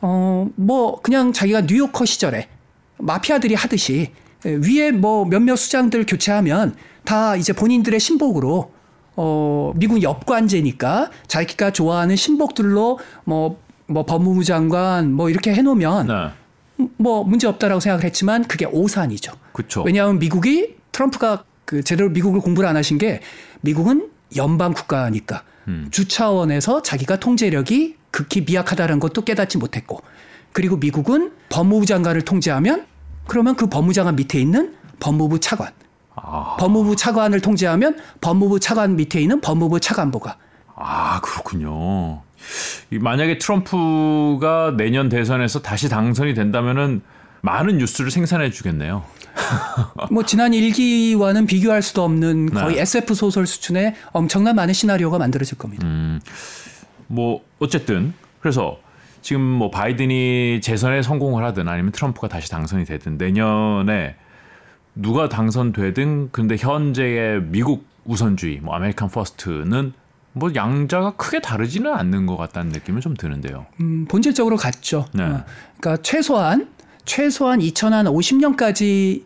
어, 0.00 0.48
뭐 0.56 1.00
그냥 1.02 1.34
자기가 1.34 1.62
뉴요커 1.62 2.06
시절에 2.06 2.48
마피아들이 2.96 3.54
하듯이 3.54 4.12
위에 4.44 4.90
뭐 4.90 5.26
몇몇 5.26 5.56
수장들 5.56 6.06
교체하면 6.06 6.76
다 7.04 7.36
이제 7.36 7.52
본인들의 7.52 8.00
신복으로 8.00 8.72
어, 9.16 9.72
미국 9.76 10.02
역관제니까 10.02 11.10
자기가 11.26 11.72
좋아하는 11.72 12.16
신복들로 12.16 12.98
뭐, 13.24 13.60
뭐 13.86 14.06
법무부 14.06 14.44
장관 14.44 15.12
뭐 15.12 15.28
이렇게 15.28 15.52
해놓으면 15.52 16.06
네. 16.06 16.86
뭐 16.96 17.22
문제 17.22 17.46
없다라고 17.46 17.80
생각을 17.80 18.04
했지만 18.04 18.44
그게 18.44 18.64
오산이죠. 18.64 19.32
그쵸. 19.52 19.82
왜냐하면 19.82 20.18
미국이 20.18 20.76
트럼프가 20.92 21.44
그 21.68 21.82
제대로 21.82 22.08
미국을 22.08 22.40
공부를 22.40 22.66
안 22.66 22.78
하신 22.78 22.96
게 22.96 23.20
미국은 23.60 24.08
연방 24.36 24.72
국가니까 24.72 25.42
음. 25.68 25.88
주 25.90 26.08
차원에서 26.08 26.80
자기가 26.80 27.20
통제력이 27.20 27.96
극히 28.10 28.42
미약하다는 28.42 29.00
것도 29.00 29.20
깨닫지 29.22 29.58
못했고 29.58 30.00
그리고 30.52 30.78
미국은 30.78 31.30
법무부 31.50 31.84
장관을 31.84 32.22
통제하면 32.22 32.86
그러면 33.26 33.54
그 33.54 33.66
법무부 33.66 33.92
장관 33.92 34.16
밑에 34.16 34.40
있는 34.40 34.76
법무부 34.98 35.40
차관 35.40 35.70
아. 36.14 36.56
법무부 36.58 36.96
차관을 36.96 37.42
통제하면 37.42 37.98
법무부 38.22 38.60
차관 38.60 38.96
밑에 38.96 39.20
있는 39.20 39.42
법무부 39.42 39.78
차관보가. 39.78 40.38
아 40.74 41.20
그렇군요. 41.20 42.22
만약에 42.90 43.36
트럼프가 43.36 44.72
내년 44.78 45.10
대선에서 45.10 45.60
다시 45.60 45.90
당선이 45.90 46.32
된다면은 46.32 47.02
많은 47.48 47.78
뉴스를 47.78 48.10
생산해 48.10 48.50
주겠네요. 48.50 49.04
뭐 50.10 50.22
지난 50.24 50.52
1기와는 50.52 51.46
비교할 51.46 51.80
수도 51.80 52.04
없는 52.04 52.50
거의 52.50 52.76
네. 52.76 52.82
SF 52.82 53.14
소설 53.14 53.46
수준의 53.46 53.94
엄청난 54.12 54.54
많은 54.54 54.74
시나리오가 54.74 55.16
만들어질 55.16 55.56
겁니다. 55.56 55.86
음, 55.86 56.20
뭐 57.06 57.42
어쨌든 57.58 58.12
그래서 58.40 58.78
지금 59.22 59.40
뭐 59.40 59.70
바이든이 59.70 60.60
재선에 60.62 61.00
성공을 61.00 61.42
하든 61.44 61.68
아니면 61.68 61.92
트럼프가 61.92 62.28
다시 62.28 62.50
당선이 62.50 62.84
되든 62.84 63.16
내년에 63.16 64.16
누가 64.94 65.30
당선되든 65.30 66.30
근데 66.30 66.56
현재의 66.58 67.40
미국 67.42 67.86
우선주의, 68.04 68.58
뭐 68.60 68.74
American 68.74 69.08
first는 69.08 69.92
뭐 70.34 70.50
양자가 70.54 71.12
크게 71.16 71.40
다르지는 71.40 71.92
않는 71.92 72.26
것 72.26 72.36
같다는 72.36 72.72
느낌은 72.72 73.00
좀 73.00 73.14
드는데요. 73.14 73.66
음, 73.80 74.06
본질적으로 74.06 74.56
같죠. 74.56 75.06
네. 75.12 75.22
어, 75.22 75.44
그러니까 75.78 76.02
최소한 76.02 76.68
최소한 77.08 77.60
2050년까지 77.60 79.22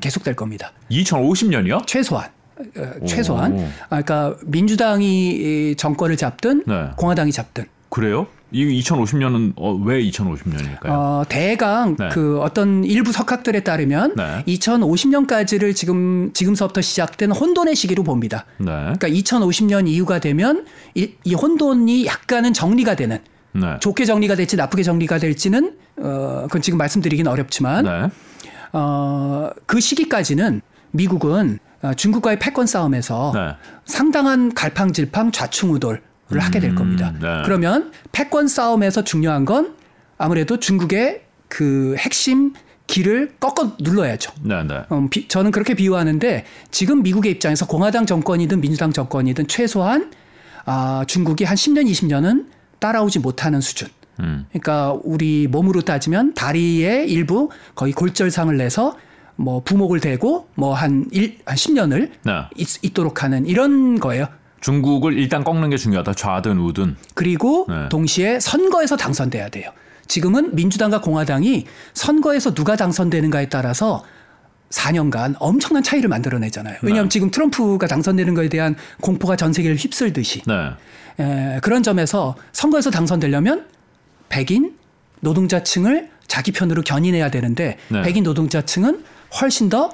계속될 0.00 0.36
겁니다. 0.36 0.72
2050년이요? 0.90 1.86
최소한. 1.86 2.30
어, 2.58 2.90
오. 3.00 3.06
최소한. 3.06 3.58
아, 3.88 4.02
그러니까 4.02 4.36
민주당이 4.44 5.30
이 5.70 5.74
정권을 5.76 6.16
잡든 6.18 6.62
네. 6.66 6.90
공화당이 6.96 7.32
잡든 7.32 7.64
그래요? 7.88 8.26
이 8.52 8.80
2050년은 8.82 9.54
어, 9.56 9.72
왜 9.72 10.02
2050년일까요? 10.02 10.88
어, 10.88 11.24
대강 11.26 11.96
네. 11.96 12.10
그 12.12 12.38
어떤 12.40 12.84
일부 12.84 13.12
석학들에 13.12 13.60
따르면 13.60 14.14
네. 14.14 14.44
2050년까지를 14.46 15.74
지금 15.74 16.30
지금서부터 16.34 16.82
시작된 16.82 17.32
혼돈의 17.32 17.74
시기로 17.74 18.02
봅니다. 18.02 18.44
네. 18.58 18.66
그러니까 18.66 19.08
2050년 19.08 19.88
이후가 19.88 20.18
되면 20.20 20.66
이, 20.94 21.12
이 21.24 21.34
혼돈이 21.34 22.04
약간은 22.04 22.52
정리가 22.52 22.94
되는 22.94 23.20
네. 23.54 23.78
좋게 23.80 24.04
정리가 24.04 24.34
될지 24.34 24.56
나쁘게 24.56 24.82
정리가 24.82 25.18
될지는 25.18 25.76
어 26.02 26.42
그건 26.44 26.60
지금 26.62 26.78
말씀드리긴 26.78 27.26
어렵지만 27.26 27.84
네. 27.84 28.10
어 28.72 29.50
그 29.66 29.80
시기까지는 29.80 30.60
미국은 30.90 31.58
어, 31.82 31.94
중국과의 31.94 32.38
패권 32.38 32.66
싸움에서 32.66 33.32
네. 33.34 33.54
상당한 33.84 34.52
갈팡질팡 34.54 35.32
좌충우돌을 35.32 36.00
하게 36.38 36.60
될 36.60 36.74
겁니다. 36.74 37.12
네. 37.20 37.42
그러면 37.44 37.92
패권 38.12 38.46
싸움에서 38.48 39.02
중요한 39.02 39.44
건 39.44 39.74
아무래도 40.18 40.58
중국의 40.60 41.22
그 41.48 41.94
핵심 41.98 42.52
길을 42.86 43.34
꺾어 43.40 43.76
눌러야죠. 43.80 44.32
네. 44.42 44.62
네. 44.64 44.82
음, 44.92 45.08
비- 45.08 45.26
저는 45.28 45.50
그렇게 45.50 45.74
비유하는데 45.74 46.44
지금 46.70 47.02
미국의 47.02 47.32
입장에서 47.32 47.66
공화당 47.66 48.06
정권이든 48.06 48.60
민주당 48.60 48.92
정권이든 48.92 49.48
최소한 49.48 50.12
아, 50.64 51.04
중국이 51.08 51.44
한 51.44 51.56
10년, 51.56 51.86
20년은 51.90 52.46
따라오지 52.78 53.18
못하는 53.18 53.60
수준. 53.60 53.88
음. 54.20 54.46
그러니까 54.50 54.98
우리 55.04 55.46
몸으로 55.48 55.82
따지면 55.82 56.34
다리의 56.34 57.10
일부 57.10 57.50
거의 57.74 57.92
골절상을 57.92 58.56
내서 58.56 58.96
뭐 59.36 59.62
부목을 59.62 60.00
대고 60.00 60.48
뭐한일한 60.54 61.10
10년을 61.46 62.10
네. 62.24 62.32
있, 62.56 62.94
도록 62.94 63.22
하는 63.22 63.46
이런 63.46 63.98
거예요. 63.98 64.26
중국을 64.60 65.14
일단 65.18 65.42
꺾는 65.42 65.70
게 65.70 65.76
중요하다. 65.76 66.14
좌든 66.14 66.58
우든. 66.58 66.96
그리고 67.14 67.66
네. 67.68 67.88
동시에 67.88 68.38
선거에서 68.38 68.96
당선돼야 68.96 69.48
돼요. 69.48 69.70
지금은 70.06 70.54
민주당과 70.54 71.00
공화당이 71.00 71.66
선거에서 71.94 72.54
누가 72.54 72.76
당선되는가에 72.76 73.48
따라서 73.48 74.04
4년간 74.70 75.36
엄청난 75.38 75.82
차이를 75.82 76.08
만들어내잖아요. 76.08 76.78
왜냐하면 76.82 77.08
네. 77.08 77.08
지금 77.10 77.30
트럼프가 77.30 77.86
당선되는 77.86 78.34
거에 78.34 78.48
대한 78.48 78.74
공포가 79.00 79.36
전 79.36 79.52
세계를 79.52 79.76
휩쓸듯이 79.76 80.42
네. 80.46 80.70
에, 81.22 81.60
그런 81.60 81.82
점에서 81.82 82.36
선거에서 82.52 82.90
당선되려면 82.90 83.66
백인 84.32 84.78
노동자층을 85.20 86.08
자기 86.26 86.52
편으로 86.52 86.82
견인해야 86.82 87.30
되는데 87.30 87.76
네. 87.88 88.02
백인 88.02 88.24
노동자층은 88.24 89.04
훨씬 89.40 89.68
더 89.68 89.92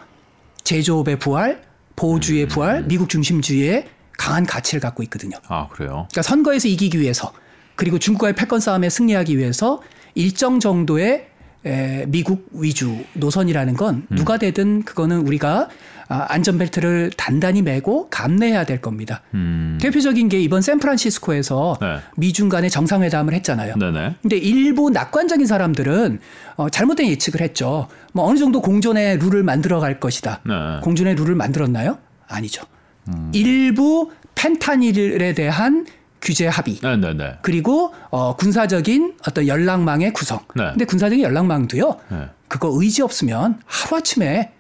제조업의 0.63 1.19
부활, 1.19 1.63
보호주의의 1.97 2.47
음. 2.47 2.49
부활, 2.49 2.85
미국 2.85 3.09
중심주의의 3.09 3.89
강한 4.17 4.47
가치를 4.47 4.81
갖고 4.81 5.03
있거든요. 5.05 5.37
아, 5.49 5.67
그래요. 5.69 6.07
그러니까 6.11 6.23
선거에서 6.23 6.69
이기기 6.69 7.01
위해서 7.01 7.33
그리고 7.75 7.99
중국과의 7.99 8.35
패권 8.35 8.61
싸움에 8.61 8.89
승리하기 8.89 9.37
위해서 9.37 9.83
일정 10.15 10.61
정도의 10.61 11.28
에, 11.67 12.05
미국 12.09 12.49
위주 12.53 13.05
노선이라는 13.15 13.75
건 13.75 14.07
음. 14.11 14.17
누가 14.17 14.39
되든 14.39 14.83
그거는 14.83 15.27
우리가 15.27 15.69
아, 16.11 16.25
안전벨트를 16.31 17.11
단단히 17.19 17.61
매고 17.61 18.09
감내해야 18.09 18.65
될 18.65 18.81
겁니다. 18.81 19.21
음. 19.35 19.79
대표적인 19.81 20.31
게 20.31 20.41
이번 20.41 20.63
샌프란시스코에서 20.63 21.77
네. 21.83 21.99
미중 22.17 22.49
간의 22.49 22.71
정상회담을 22.71 23.35
했잖아요. 23.35 23.75
네네. 23.77 24.15
근데 24.23 24.37
일부 24.39 24.89
낙관적인 24.89 25.47
사람들은 25.47 26.19
어, 26.57 26.71
잘못된 26.71 27.09
예측을 27.09 27.43
했죠. 27.43 27.89
뭐 28.15 28.25
어느 28.25 28.39
정도 28.39 28.63
공존의 28.63 29.19
룰을 29.19 29.43
만들어 29.43 29.81
갈 29.81 30.01
것이다. 30.01 30.41
네. 30.47 30.81
공존의 30.83 31.15
룰을 31.17 31.35
만들었나요? 31.35 31.99
아니죠. 32.27 32.65
일부 33.33 34.11
펜타닐에 34.35 35.33
대한 35.35 35.87
규제 36.21 36.47
합의 36.47 36.79
네네네. 36.83 37.39
그리고 37.43 37.95
어, 38.11 38.37
군사적인 38.37 39.19
어떤 39.27 39.47
연락망의 39.47 40.13
구성. 40.13 40.41
네. 40.55 40.65
근데 40.71 40.85
군사적인 40.85 41.23
연락망도요. 41.25 41.97
네. 42.11 42.29
그거 42.49 42.71
의지 42.73 43.03
없으면 43.03 43.61
하루 43.67 43.97
아침에 43.97 44.53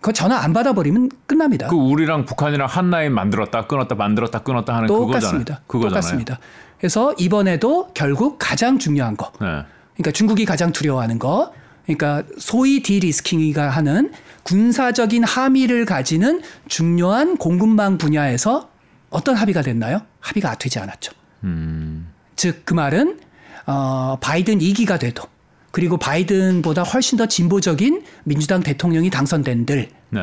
그거 0.00 0.12
전화 0.12 0.38
안 0.38 0.52
받아버리면 0.52 1.10
끝납니다. 1.26 1.68
그 1.68 1.76
우리랑 1.76 2.24
북한이랑 2.24 2.66
한 2.68 2.90
라인 2.90 3.12
만들었다 3.12 3.66
끊었다 3.66 3.94
만들었다 3.94 4.40
끊었다 4.40 4.74
하는 4.74 4.88
똑같습니다. 4.88 5.60
그거잖아요. 5.66 5.66
그거잖아요. 5.66 5.90
똑같습니다. 5.90 6.38
그래서 6.78 7.14
이번에도 7.18 7.90
결국 7.94 8.36
가장 8.40 8.78
중요한 8.78 9.16
거. 9.16 9.32
네. 9.40 9.64
그러니까 9.94 10.10
중국이 10.12 10.44
가장 10.44 10.72
두려워하는 10.72 11.18
거. 11.18 11.52
그러니까 11.84 12.22
소위 12.38 12.82
디리스킹이가 12.82 13.68
하는 13.68 14.12
군사적인 14.42 15.24
함의를 15.24 15.84
가지는 15.84 16.42
중요한 16.68 17.36
공급망 17.36 17.98
분야에서 17.98 18.68
어떤 19.12 19.36
합의가 19.36 19.62
됐나요? 19.62 20.02
합의가 20.20 20.56
되지 20.56 20.78
않았죠. 20.78 21.12
음. 21.44 22.08
즉그 22.36 22.74
말은 22.74 23.20
어, 23.66 24.16
바이든 24.20 24.58
2기가 24.58 24.98
돼도 24.98 25.22
그리고 25.70 25.96
바이든보다 25.96 26.82
훨씬 26.82 27.16
더 27.16 27.26
진보적인 27.26 28.04
민주당 28.24 28.62
대통령이 28.62 29.10
당선된들 29.10 29.88
네. 30.10 30.20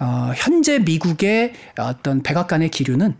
어, 0.00 0.32
현재 0.36 0.78
미국의 0.78 1.52
어떤 1.78 2.22
백악관의 2.22 2.70
기류는 2.70 3.14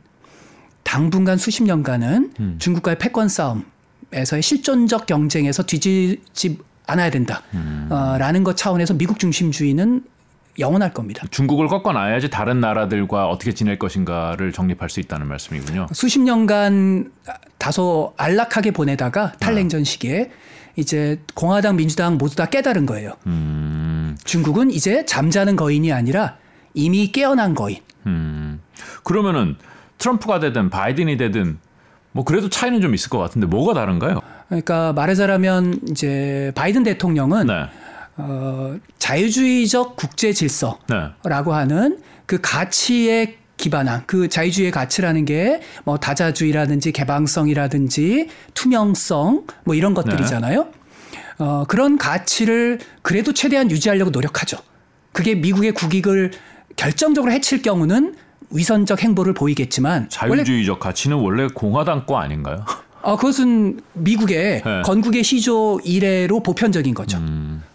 당분간 0.82 1.36
수십 1.36 1.62
년간은 1.64 2.32
음. 2.40 2.56
중국과의 2.58 2.98
패권 2.98 3.28
싸움에서의 3.28 4.42
실존적 4.42 5.06
경쟁에서 5.06 5.62
뒤지지 5.62 6.58
않아야 6.86 7.10
된다. 7.10 7.42
음. 7.54 7.88
어, 7.90 8.16
라는 8.18 8.42
것 8.42 8.56
차원에서 8.56 8.94
미국 8.94 9.18
중심주의는 9.18 10.04
영원할 10.58 10.92
겁니다. 10.92 11.24
중국을 11.30 11.68
꺾어놔야지 11.68 12.30
다른 12.30 12.60
나라들과 12.60 13.28
어떻게 13.28 13.52
지낼 13.52 13.78
것인가를 13.78 14.52
정립할 14.52 14.90
수 14.90 15.00
있다는 15.00 15.26
말씀이군요. 15.28 15.86
수십 15.92 16.20
년간 16.20 17.12
다소 17.58 18.14
안락하게 18.16 18.72
보내다가 18.72 19.32
탈냉전 19.40 19.84
시기에 19.84 20.30
이제 20.76 21.20
공화당, 21.34 21.76
민주당 21.76 22.18
모두 22.18 22.36
다 22.36 22.46
깨달은 22.46 22.86
거예요. 22.86 23.14
음. 23.26 24.16
중국은 24.24 24.70
이제 24.70 25.04
잠자는 25.04 25.56
거인이 25.56 25.92
아니라 25.92 26.36
이미 26.74 27.10
깨어난 27.10 27.54
거인. 27.54 27.78
음. 28.06 28.60
그러면은 29.02 29.56
트럼프가 29.98 30.38
되든 30.38 30.70
바이든이 30.70 31.16
되든 31.16 31.58
뭐 32.12 32.24
그래도 32.24 32.48
차이는 32.48 32.80
좀 32.80 32.94
있을 32.94 33.10
것 33.10 33.18
같은데 33.18 33.46
뭐가 33.46 33.74
다른가요? 33.74 34.20
그러니까 34.48 34.92
말하자면 34.92 35.80
이제 35.90 36.52
바이든 36.54 36.84
대통령은 36.84 37.46
네. 37.46 37.66
어, 38.18 38.76
자유주의적 38.98 39.96
국제 39.96 40.32
질서라고 40.32 40.80
네. 40.88 41.50
하는 41.50 42.00
그 42.26 42.38
가치에 42.42 43.36
기반한 43.56 44.02
그 44.06 44.28
자유주의의 44.28 44.70
가치라는 44.72 45.24
게 45.24 45.60
뭐 45.84 45.96
다자주의라든지 45.98 46.92
개방성이라든지 46.92 48.28
투명성 48.54 49.46
뭐 49.64 49.74
이런 49.74 49.94
것들이잖아요. 49.94 50.68
어, 51.38 51.64
그런 51.68 51.96
가치를 51.96 52.78
그래도 53.02 53.32
최대한 53.32 53.70
유지하려고 53.70 54.10
노력하죠. 54.10 54.58
그게 55.12 55.34
미국의 55.34 55.72
국익을 55.72 56.32
결정적으로 56.76 57.32
해칠 57.32 57.62
경우는 57.62 58.14
위선적 58.50 59.02
행보를 59.02 59.34
보이겠지만 59.34 60.08
원래 60.28 60.44
자유주의적 60.44 60.80
가치는 60.80 61.16
원래 61.16 61.48
공화당 61.48 62.06
거 62.06 62.18
아닌가요? 62.18 62.64
어, 63.02 63.16
그것은 63.16 63.80
미국의 63.94 64.62
네. 64.64 64.82
건국의 64.82 65.22
시조 65.22 65.80
이래로 65.84 66.42
보편적인 66.42 66.94
거죠. 66.94 67.18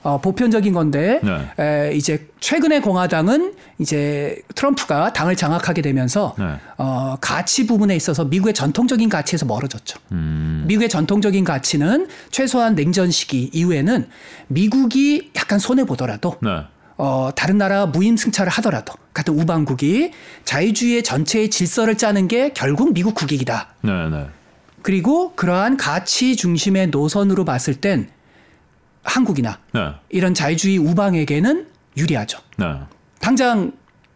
어, 0.04 0.20
보편적인 0.20 0.74
건데 0.74 1.22
네. 1.24 1.90
에, 1.90 1.96
이제 1.96 2.28
최근의 2.42 2.82
공화당은 2.82 3.54
이제 3.80 4.42
트럼프가 4.54 5.14
당을 5.14 5.36
장악하게 5.36 5.82
되면서 5.82 6.36
네. 6.38 6.46
어, 6.78 7.16
가치 7.22 7.66
부분에 7.66 7.96
있어서 7.96 8.26
미국의 8.26 8.54
전통적인 8.54 9.08
가치에서 9.08 9.46
멀어졌죠. 9.46 10.00
음. 10.12 10.66
미국의 10.68 10.90
전통적인 10.90 11.46
가치는 11.46 12.08
최소한 12.32 12.76
냉전 12.76 13.12
시기 13.12 13.50
이후에는 13.54 14.08
미국이 14.48 15.32
약간 15.38 15.58
손해 15.58 15.86
보더라도 15.86 16.36
네. 16.42 16.50
어, 16.98 17.30
다른 17.36 17.58
나라 17.58 17.86
무임승차를 17.86 18.52
하더라도 18.52 18.94
같은 19.14 19.40
우방국이 19.40 20.12
자유주의의 20.44 21.04
전체의 21.04 21.50
질서를 21.50 21.98
짜는 21.98 22.28
게 22.28 22.52
결국 22.54 22.94
미국 22.94 23.16
국익이다. 23.16 23.76
그리고 24.84 25.34
그러한 25.34 25.78
가치 25.78 26.36
중심의 26.36 26.88
노선으로 26.88 27.46
봤을 27.46 27.74
땐 27.74 28.10
한국이나 29.04 29.60
네. 29.74 29.94
이런 30.10 30.34
자유주의 30.34 30.78
우방에게는 30.78 31.68
유리하죠. 31.98 32.40
네. 32.58 32.66
당장 33.20 33.72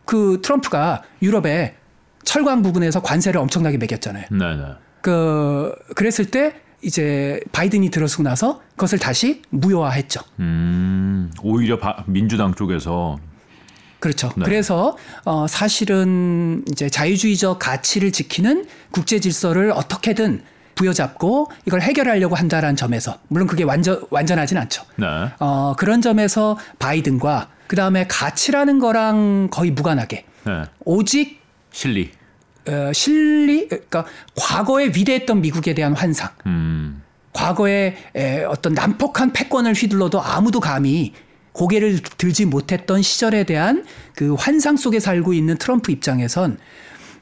그 0.06 0.40
트럼프가 0.44 1.04
유럽에 1.22 1.76
철강 2.24 2.62
부분에서 2.62 3.02
관세를 3.02 3.40
엄청나게 3.40 3.78
매겼잖아요. 3.78 4.26
네, 4.32 4.56
네. 4.56 4.64
그 5.02 5.74
그랬을 5.96 6.26
때 6.26 6.56
이제 6.82 7.40
바이든이 7.54 7.90
들어서고 7.90 8.24
나서 8.24 8.62
그것을 8.72 9.00
다시 9.00 9.42
무효화했죠. 9.50 10.22
음. 10.40 11.32
오히려 11.42 11.80
바, 11.80 12.04
민주당 12.08 12.54
쪽에서 12.54 13.18
그렇죠. 14.00 14.32
네. 14.38 14.44
그래서 14.46 14.98
어 15.24 15.48
사실은 15.48 16.64
이제 16.72 16.90
자유주의적 16.90 17.58
가치를 17.60 18.12
지키는 18.12 18.68
국제 18.92 19.20
질서를 19.20 19.72
어떻게든 19.72 20.44
부여잡고 20.78 21.52
이걸 21.66 21.82
해결하려고 21.82 22.36
한다라는 22.36 22.78
점에서 22.78 23.20
물론 23.28 23.48
그게 23.48 23.64
완전 23.64 24.02
완전하진 24.10 24.58
않죠. 24.58 24.84
네. 24.96 25.06
어 25.40 25.76
그런 25.78 26.02
점에서 26.02 26.58
바이든과 26.80 27.50
그 27.68 27.76
다음에 27.76 28.08
가치라는 28.08 28.80
거랑 28.80 29.50
거의 29.52 29.72
무관하게 29.72 30.26
네. 30.46 30.64
오직 30.86 31.42
실리 31.72 32.12
어, 32.68 32.92
실리 32.94 33.68
그러니까 33.68 34.06
과거에 34.36 34.88
위대했던 34.88 35.42
미국에 35.42 35.74
대한 35.74 35.94
환상. 35.94 36.30
음. 36.46 37.02
과거에 37.34 37.96
에, 38.16 38.44
어떤 38.46 38.74
난폭한 38.74 39.32
패권을 39.32 39.74
휘둘러도 39.74 40.22
아무도 40.22 40.60
감히 40.60 41.14
고개를 41.52 42.00
들지 42.18 42.46
못했던 42.46 43.02
시절에 43.02 43.44
대한 43.44 43.86
그 44.16 44.34
환상 44.34 44.76
속에 44.76 45.00
살고 45.00 45.34
있는 45.34 45.58
트럼프 45.58 45.92
입장에선 45.92 46.58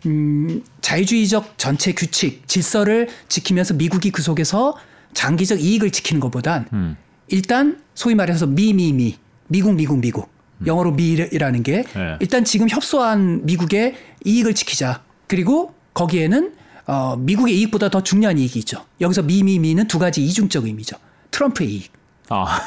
음, 0.06 0.64
자유주의적 0.82 1.58
전체 1.58 1.94
규칙, 1.94 2.48
질서를 2.48 3.08
지키면서 3.28 3.74
미국이 3.74 4.12
그 4.12 4.22
속에서 4.22 4.76
장기적 5.14 5.62
이익을 5.62 5.92
지키는 5.92 6.20
것보단 6.20 6.68
음. 6.74 6.98
일단 7.28 7.82
소위 7.94 8.16
말해서 8.16 8.46
미미미, 8.46 9.18
미국, 9.48 9.74
미국, 9.74 10.00
미국. 10.00 10.30
음. 10.60 10.68
영어로 10.68 10.92
미라는 10.92 11.64
게 11.64 11.84
네. 11.84 12.18
일단 12.20 12.44
지금 12.46 12.70
협소한 12.70 13.46
미국의 13.46 13.96
이익을 14.24 14.54
지키자. 14.54 15.04
그리고 15.28 15.74
거기에는 15.94 16.54
어, 16.88 17.16
미국의 17.18 17.58
이익보다 17.58 17.90
더 17.90 18.04
중요한 18.04 18.38
이익이 18.38 18.60
있죠. 18.60 18.86
여기서 19.02 19.24
미미미는 19.24 19.88
두 19.88 19.98
가지 20.00 20.24
이중적 20.24 20.66
의미죠. 20.66 20.98
트럼프의 21.32 21.70
이익. 21.70 21.92
아. 22.30 22.60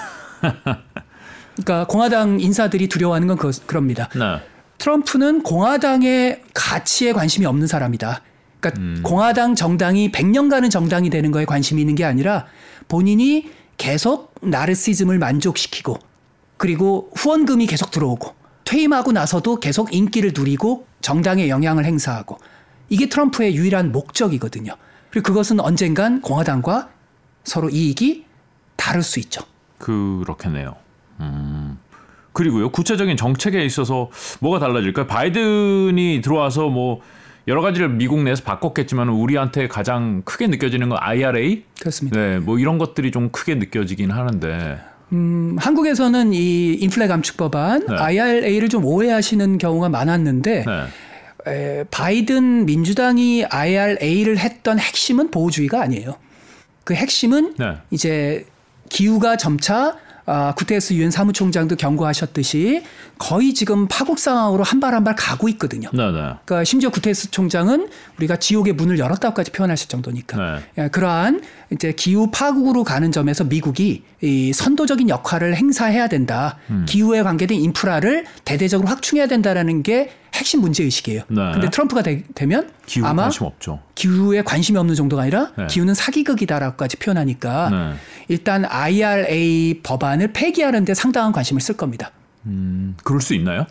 그러니까 1.55 1.87
공화당 1.87 2.40
인사들이 2.40 2.88
두려워하는 2.88 3.29
건 3.29 3.37
그, 3.37 3.51
그럽니다. 3.66 4.09
네. 4.14 4.40
트럼프는 4.78 5.42
공화당의 5.42 6.42
가치에 6.54 7.12
관심이 7.12 7.46
없는 7.46 7.66
사람이다. 7.66 8.22
그러니까 8.60 8.80
음. 8.80 9.00
공화당 9.02 9.54
정당이 9.54 10.10
100년간은 10.12 10.70
정당이 10.70 11.10
되는 11.10 11.30
거에 11.30 11.44
관심이 11.44 11.80
있는 11.80 11.94
게 11.94 12.04
아니라 12.04 12.46
본인이 12.88 13.50
계속 13.76 14.34
나르시즘을 14.40 15.18
만족시키고 15.18 15.98
그리고 16.56 17.10
후원금이 17.14 17.66
계속 17.66 17.90
들어오고 17.90 18.34
퇴임하고 18.64 19.12
나서도 19.12 19.60
계속 19.60 19.94
인기를 19.94 20.32
누리고 20.34 20.86
정당에 21.00 21.48
영향을 21.48 21.84
행사하고 21.84 22.38
이게 22.88 23.08
트럼프의 23.08 23.54
유일한 23.54 23.92
목적이거든요. 23.92 24.74
그리고 25.10 25.26
그것은 25.26 25.60
언젠간 25.60 26.20
공화당과 26.20 26.90
서로 27.44 27.70
이익이 27.70 28.26
다를 28.76 29.02
수 29.02 29.20
있죠. 29.20 29.42
그렇겠네요. 29.78 30.76
음. 31.20 31.78
그리고요 32.38 32.68
구체적인 32.70 33.16
정책에 33.16 33.64
있어서 33.64 34.11
뭐가 34.38 34.61
달라질까요? 34.61 35.09
바이든이 35.09 36.20
들어와서 36.22 36.68
뭐 36.68 37.01
여러 37.48 37.62
가지를 37.62 37.88
미국 37.88 38.22
내에서 38.22 38.44
바꿨겠지만 38.44 39.09
우리한테 39.09 39.66
가장 39.66 40.22
크게 40.24 40.46
느껴지는 40.46 40.88
건 40.88 40.98
IRA. 41.01 41.64
그렇습니다. 41.81 42.16
네, 42.16 42.38
뭐 42.38 42.61
이런 42.61 42.79
것들이 42.79 43.11
좀 43.11 43.31
크게 43.31 43.57
느껴지긴 43.57 44.12
하는데. 44.12 44.79
음, 45.12 45.57
한국에서는 45.59 46.33
이 46.33 46.74
인플레 46.74 47.09
감축 47.09 47.38
법안 47.38 47.85
네. 47.87 47.96
IRA를 47.96 48.68
좀 48.68 48.85
오해하시는 48.85 49.59
경우가 49.59 49.88
많았는데 49.88 50.64
네. 50.64 51.51
에, 51.51 51.85
바이든 51.90 52.66
민주당이 52.66 53.46
IRA를 53.46 54.38
했던 54.38 54.79
핵심은 54.79 55.33
보호주의가 55.33 55.83
아니에요. 55.83 56.14
그 56.85 56.94
핵심은 56.94 57.55
네. 57.59 57.79
이제 57.90 58.46
기후가 58.90 59.38
점차 59.38 59.96
아, 60.30 60.52
구테스 60.54 60.92
유엔 60.92 61.10
사무총장도 61.10 61.76
경고하셨듯이 61.76 62.82
거의 63.18 63.54
지금 63.54 63.88
파국 63.88 64.18
상황으로 64.18 64.62
한 64.62 64.78
발 64.80 64.92
한 64.94 65.02
발 65.04 65.14
가고 65.16 65.48
있거든요. 65.48 65.88
네네. 65.90 66.12
네. 66.12 66.18
그러니까 66.44 66.64
심지어 66.64 66.90
구테스 66.90 67.30
총장은 67.30 67.88
우리가 68.18 68.36
지옥의 68.36 68.74
문을 68.74 68.98
열었다고까지 68.98 69.52
표현하실 69.52 69.88
정도니까 69.88 70.36
네. 70.36 70.84
예, 70.84 70.88
그러한 70.88 71.40
이제 71.72 71.92
기후 71.92 72.30
파국으로 72.30 72.84
가는 72.84 73.10
점에서 73.10 73.44
미국이 73.44 74.02
이 74.20 74.52
선도적인 74.52 75.08
역할을 75.08 75.56
행사해야 75.56 76.08
된다. 76.08 76.58
음. 76.70 76.84
기후에 76.86 77.22
관계된 77.22 77.58
인프라를 77.58 78.26
대대적으로 78.44 78.88
확충해야 78.88 79.26
된다라는 79.28 79.82
게 79.82 80.10
핵심 80.38 80.61
문제 80.61 80.85
의식이에요. 80.85 81.22
네. 81.29 81.53
근데 81.53 81.68
트럼프가 81.68 82.03
되, 82.03 82.46
면 82.46 82.70
아마 83.03 83.22
관심 83.22 83.44
없죠. 83.46 83.81
기후에 83.94 84.42
관심이 84.42 84.79
없는 84.79 84.94
정도가 84.94 85.22
아니라 85.22 85.51
네. 85.59 85.66
기후는 85.66 85.94
사기극이다라고까지 85.94 86.96
표현하니까 86.98 87.70
네. 87.70 87.94
일단 88.29 88.64
IRA 88.64 89.81
법안을 89.83 90.33
폐기하는데 90.33 90.94
상당한 90.94 91.33
관심을 91.33 91.61
쓸 91.61 91.77
겁니다. 91.77 92.12
음, 92.46 92.96
그럴 93.03 93.20
수 93.20 93.35
있나요? 93.35 93.66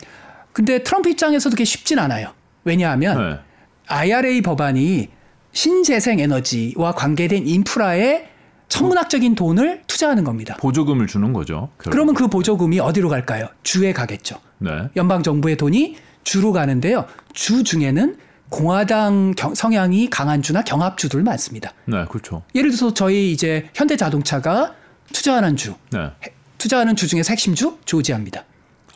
근데 0.52 0.82
트럼프 0.82 1.08
입장에서도 1.08 1.54
그게 1.54 1.64
쉽진 1.64 1.98
않아요. 1.98 2.32
왜냐하면 2.64 3.18
네. 3.18 3.38
IRA 3.86 4.42
법안이 4.42 5.08
신재생 5.52 6.20
에너지와 6.20 6.92
관계된 6.92 7.46
인프라에 7.46 8.28
천문학적인 8.68 9.34
돈을 9.34 9.82
투자하는 9.86 10.24
겁니다. 10.24 10.56
보조금을 10.60 11.06
주는 11.06 11.32
거죠. 11.32 11.70
결국. 11.78 11.90
그러면 11.90 12.14
그 12.14 12.28
보조금이 12.28 12.80
어디로 12.80 13.08
갈까요? 13.08 13.48
주에 13.62 13.94
가겠죠. 13.94 14.36
네. 14.58 14.70
연방 14.96 15.22
정부의 15.22 15.56
돈이 15.56 15.96
주로 16.28 16.52
가는데요. 16.52 17.06
주 17.32 17.64
중에는 17.64 18.18
공화당 18.50 19.34
성향이 19.54 20.10
강한 20.10 20.42
주나 20.42 20.60
경합주들 20.60 21.22
많습니다. 21.22 21.72
네, 21.86 22.04
그렇죠. 22.04 22.42
예를 22.54 22.68
들어서 22.68 22.92
저희 22.92 23.32
이제 23.32 23.70
현대자동차가 23.74 24.74
투자하는 25.10 25.56
주, 25.56 25.74
네. 25.90 26.10
투자하는 26.58 26.96
주 26.96 27.08
중에 27.08 27.22
핵심 27.26 27.54
주 27.54 27.78
조지아입니다. 27.86 28.44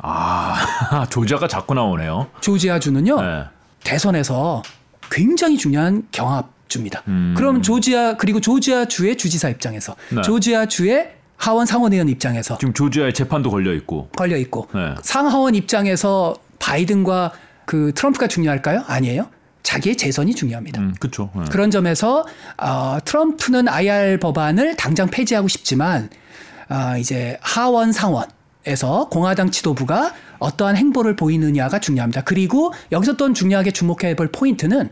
아, 0.03 1.07
조지아가 1.09 1.49
자꾸 1.49 1.73
나오네요. 1.73 2.29
조지아 2.43 2.79
주는요 2.79 3.23
네. 3.23 3.45
대선에서 3.83 4.63
굉장히 5.11 5.57
중요한 5.57 6.07
경합주입니다. 6.13 7.03
음. 7.09 7.33
그럼 7.35 7.63
조지아 7.63 8.19
그리고 8.19 8.43
조지아 8.43 8.85
주의 8.87 9.17
주지사 9.17 9.49
입장에서 9.49 9.97
네. 10.11 10.21
조지아 10.21 10.67
주의 10.67 11.13
하원 11.39 11.65
상원의원 11.65 12.11
입장에서 12.11 12.59
지금 12.59 12.75
조지아의 12.75 13.15
재판도 13.15 13.51
걸려 13.51 13.73
있고 13.73 14.09
걸려 14.15 14.37
있고 14.37 14.69
네. 14.75 14.95
상하원 15.03 15.55
입장에서 15.55 16.35
바이든과 16.63 17.33
그 17.67 17.93
트럼프가 17.95 18.29
중요할까요? 18.29 18.85
아니에요. 18.87 19.29
자기의 19.65 19.97
재선이 19.97 20.35
중요합니다. 20.35 20.81
음, 20.81 20.95
그렇죠. 20.99 21.31
네. 21.35 21.43
그런 21.51 21.71
점에서 21.71 22.25
어, 22.57 22.99
트럼프는 23.05 23.69
IR 23.69 24.19
법안을 24.19 24.77
당장 24.77 25.09
폐지하고 25.09 25.49
싶지만 25.49 26.09
어, 26.69 26.97
이제 26.99 27.39
하원 27.43 27.93
상원 27.93 28.27
에서 28.65 29.09
공화당 29.11 29.51
지도부가 29.51 30.15
어떠한 30.39 30.77
행보를 30.77 31.17
보이느냐가 31.17 31.81
중요합니다. 31.81 32.23
그리고 32.23 32.73
여기서 32.93 33.17
또 33.17 33.33
중요하게 33.33 33.73
주목해 33.73 34.15
볼 34.15 34.31
포인트는 34.31 34.89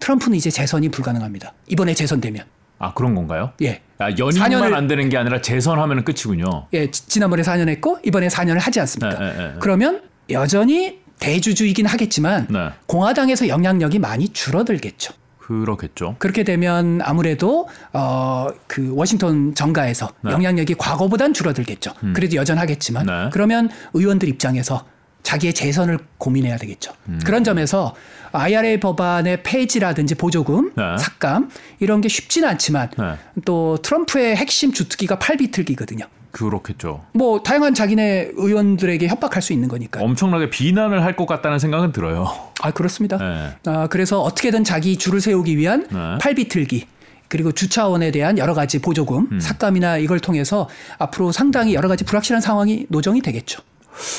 트럼프는 0.00 0.36
이제 0.36 0.50
재선이 0.50 0.88
불가능합니다. 0.88 1.52
이번에 1.68 1.94
재선되면. 1.94 2.44
아 2.80 2.92
그런 2.94 3.14
건가요? 3.14 3.52
예. 3.62 3.80
아, 3.98 4.10
연임만 4.18 4.50
4년을, 4.50 4.74
안 4.74 4.88
되는 4.88 5.08
게 5.08 5.16
아니라 5.16 5.40
재선하면 5.40 6.02
끝이군요. 6.04 6.66
예, 6.72 6.90
지난번에 6.90 7.42
4년 7.42 7.68
했고 7.68 8.00
이번에 8.02 8.26
4년을 8.26 8.58
하지 8.58 8.80
않습니까? 8.80 9.16
네, 9.20 9.32
네, 9.36 9.38
네. 9.38 9.54
그러면 9.60 10.02
여전히 10.32 10.98
대주주이긴 11.18 11.86
하겠지만 11.86 12.46
네. 12.50 12.70
공화당에서 12.86 13.48
영향력이 13.48 13.98
많이 13.98 14.28
줄어들겠죠. 14.28 15.14
그렇겠죠. 15.38 16.16
그렇게 16.18 16.44
되면 16.44 17.00
아무래도 17.02 17.68
어그 17.92 18.92
워싱턴 18.94 19.54
정가에서 19.54 20.10
네. 20.22 20.30
영향력이 20.30 20.74
과거보단 20.74 21.34
줄어들겠죠. 21.34 21.92
음. 22.04 22.12
그래도 22.14 22.36
여전하겠지만 22.36 23.06
네. 23.06 23.30
그러면 23.32 23.68
의원들 23.92 24.28
입장에서 24.28 24.86
자기의 25.22 25.52
재선을 25.52 25.98
고민해야 26.18 26.56
되겠죠. 26.56 26.92
음. 27.08 27.20
그런 27.24 27.44
점에서 27.44 27.94
IRA 28.32 28.78
법안의 28.80 29.42
폐지라든지 29.42 30.14
보조금, 30.14 30.72
네. 30.76 30.96
삭감 30.98 31.50
이런 31.80 32.00
게 32.00 32.08
쉽지는 32.08 32.48
않지만 32.48 32.90
네. 32.96 33.14
또 33.44 33.76
트럼프의 33.82 34.36
핵심 34.36 34.72
주특기가 34.72 35.18
팔비틀기거든요. 35.18 36.06
그렇겠죠. 36.30 37.04
뭐 37.12 37.42
다양한 37.42 37.74
자기네 37.74 38.30
의원들에게 38.34 39.06
협박할 39.08 39.42
수 39.42 39.52
있는 39.52 39.68
거니까. 39.68 40.00
엄청나게 40.02 40.50
비난을 40.50 41.02
할 41.04 41.16
것 41.16 41.26
같다는 41.26 41.58
생각은 41.58 41.92
들어요. 41.92 42.28
아 42.62 42.70
그렇습니다. 42.70 43.18
네. 43.18 43.50
아 43.66 43.88
그래서 43.88 44.20
어떻게든 44.22 44.64
자기 44.64 44.96
줄을 44.96 45.20
세우기 45.20 45.56
위한 45.58 45.86
네. 45.90 46.18
팔비틀기. 46.20 46.86
그리고 47.28 47.52
주차원에 47.52 48.10
대한 48.10 48.38
여러 48.38 48.54
가지 48.54 48.80
보조금, 48.80 49.28
음. 49.30 49.38
삭감이나 49.40 49.98
이걸 49.98 50.18
통해서 50.18 50.68
앞으로 50.98 51.30
상당히 51.30 51.74
여러 51.74 51.88
가지 51.88 52.04
불확실한 52.04 52.40
상황이 52.40 52.86
노정이 52.88 53.20
되겠죠. 53.22 53.62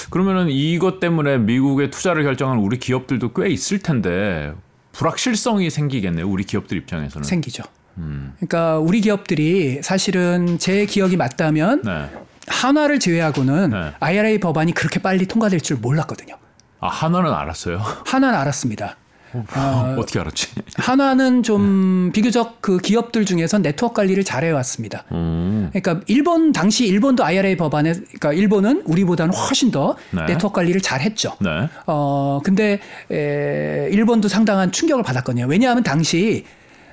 그러면은 0.10 0.48
이것 0.50 1.00
때문에 1.00 1.38
미국에 1.38 1.90
투자를 1.90 2.24
결정한 2.24 2.60
우리 2.60 2.78
기업들도 2.80 3.34
꽤 3.34 3.50
있을 3.50 3.80
텐데 3.80 4.54
불확실성이 4.94 5.70
생기겠네요. 5.70 6.28
우리 6.28 6.44
기업들 6.44 6.78
입장에서는. 6.78 7.24
생기죠. 7.26 7.64
음. 7.98 8.34
그러니까 8.38 8.80
우리 8.80 9.02
기업들이 9.02 9.80
사실은 9.82 10.58
제 10.60 10.86
기억이 10.86 11.18
맞다면 11.18 11.82
네. 11.84 12.10
한화를 12.48 13.00
제외하고는 13.00 13.70
네. 13.72 13.92
IRA 14.00 14.40
법안이 14.40 14.74
그렇게 14.74 15.00
빨리 15.02 15.26
통과될 15.26 15.62
줄 15.62 15.78
몰랐거든요. 15.78 16.36
아 16.80 16.88
한화는 16.88 17.32
알았어요? 17.32 17.82
한화는 18.06 18.38
알았습니다. 18.40 18.98
어, 19.34 19.96
떻게 20.06 20.20
알았지? 20.20 20.48
한화는 20.76 21.44
좀 21.44 22.12
비교적 22.14 22.62
그 22.62 22.80
기업들 22.80 23.24
중에서 23.26 23.60
네트워크 23.60 23.96
관리를 23.96 24.26
잘 24.26 24.44
해왔습니다. 24.44 25.06
음. 25.14 25.70
그러니까 25.72 26.04
일본 26.08 26.52
당시 26.52 26.86
일본도 26.86 27.24
IRA 27.24 27.56
법안에 27.56 27.94
그러니까 27.94 28.34
일본은 28.34 28.82
우리보다는 28.86 29.34
훨씬 29.34 29.72
더 29.72 29.96
네. 30.12 30.26
네트워크 30.26 30.56
관리를 30.56 30.82
잘 30.82 31.00
했죠. 31.02 31.38
네. 31.40 31.70
어 31.86 32.42
근데 32.44 32.80
에, 33.10 33.88
일본도 33.92 34.28
상당한 34.28 34.72
충격을 34.72 35.04
받았거든요. 35.04 35.46
왜냐하면 35.48 35.84
당시 35.84 36.46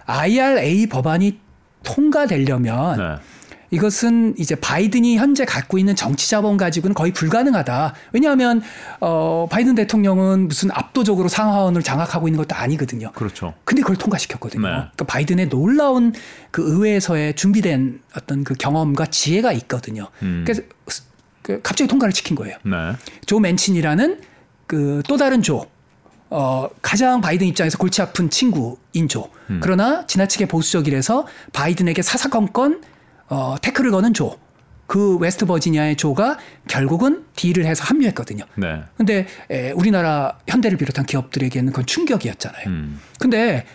IRA 0.09 0.87
법안이 0.89 1.39
통과되려면 1.85 2.99
네. 2.99 3.23
이것은 3.71 4.35
이제 4.39 4.55
바이든이 4.55 5.19
현재 5.19 5.45
갖고 5.45 5.77
있는 5.77 5.95
정치 5.95 6.31
자본 6.31 6.57
가지고는 6.57 6.95
거의 6.95 7.13
불가능하다. 7.13 7.95
왜냐하면 8.13 8.63
어 9.01 9.47
바이든 9.51 9.75
대통령은 9.75 10.49
무슨 10.49 10.71
압도적으로 10.73 11.29
상하원을 11.29 11.83
장악하고 11.83 12.29
있는 12.29 12.39
것도 12.39 12.57
아니거든요. 12.57 13.13
그렇죠. 13.13 13.53
근데 13.65 13.83
그걸 13.83 13.97
통과시켰거든요. 13.97 14.63
네. 14.63 14.69
그러니까 14.69 15.05
바이든의 15.05 15.51
놀라운 15.51 16.15
그 16.51 16.63
의회에서의 16.63 17.35
준비된 17.37 18.01
어떤 18.17 18.43
그 18.43 18.55
경험과 18.55 19.07
지혜가 19.07 19.53
있거든요. 19.53 20.09
음. 20.23 20.45
그래서 20.47 20.63
그 21.43 21.61
갑자기 21.63 21.89
통과를 21.89 22.13
시킨 22.15 22.37
거예요. 22.37 22.57
네. 22.65 22.93
조 23.27 23.39
맨친이라는 23.39 24.21
그 24.67 25.03
또 25.09 25.17
다른 25.17 25.43
조 25.43 25.67
어, 26.31 26.69
가장 26.83 27.21
바이든 27.21 27.47
입장에서 27.47 27.79
골치 27.79 28.03
아픈 28.03 28.29
친구인 28.31 29.09
조. 29.09 29.31
음. 29.51 29.61
그러나 29.63 30.07
지나치게 30.07 30.47
보수적이라서 30.47 31.27
바이든에게 31.53 32.03
사사건건 32.03 32.83
어, 33.29 33.57
태클을 33.61 33.91
거는 33.91 34.15
조. 34.15 34.39
그 34.87 35.19
웨스트 35.19 35.45
버지니아의 35.45 35.97
조가 35.97 36.39
결국은 36.67 37.25
deal을 37.37 37.67
해서 37.67 37.85
합류했거든요. 37.85 38.45
네. 38.57 38.83
근데 38.97 39.27
에, 39.51 39.71
우리나라 39.73 40.39
현대를 40.49 40.79
비롯한 40.79 41.05
기업들에게는 41.05 41.73
그건 41.73 41.85
충격이었잖아요. 41.85 42.67
음. 42.69 43.01
근데 43.19 43.67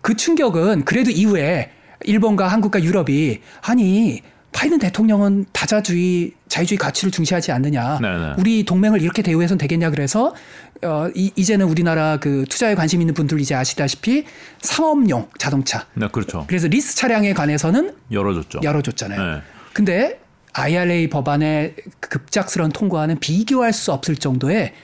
그 0.00 0.14
충격은 0.14 0.84
그래도 0.84 1.10
이후에 1.10 1.72
일본과 2.02 2.46
한국과 2.46 2.82
유럽이 2.84 3.40
아니 3.62 4.22
바이든 4.52 4.78
대통령은 4.78 5.46
다자주의, 5.52 6.32
자유주의 6.48 6.78
가치를 6.78 7.10
중시하지 7.10 7.52
않느냐. 7.52 7.98
네네. 8.00 8.18
네. 8.18 8.32
우리 8.38 8.64
동맹을 8.64 9.00
이렇게 9.00 9.22
대우해서는 9.22 9.58
되겠냐. 9.58 9.90
그래서 9.90 10.34
어, 10.82 11.08
이, 11.14 11.30
이제는 11.36 11.66
우리나라 11.66 12.18
그 12.18 12.44
투자에 12.48 12.74
관심 12.74 13.00
있는 13.00 13.14
분들 13.14 13.40
이제 13.40 13.54
아시다시피 13.54 14.24
상업용 14.60 15.28
자동차. 15.38 15.86
네, 15.94 16.08
그렇죠. 16.10 16.44
그래서 16.48 16.68
리스 16.68 16.96
차량에 16.96 17.32
관해서는 17.32 17.94
열어줬죠. 18.10 18.60
열어줬잖아요. 18.62 19.34
네. 19.36 19.42
근데 19.72 20.20
IRA 20.52 21.08
법안의 21.10 21.76
급작스러운 22.00 22.72
통과는 22.72 23.20
비교할 23.20 23.72
수 23.72 23.92
없을 23.92 24.16
정도의 24.16 24.74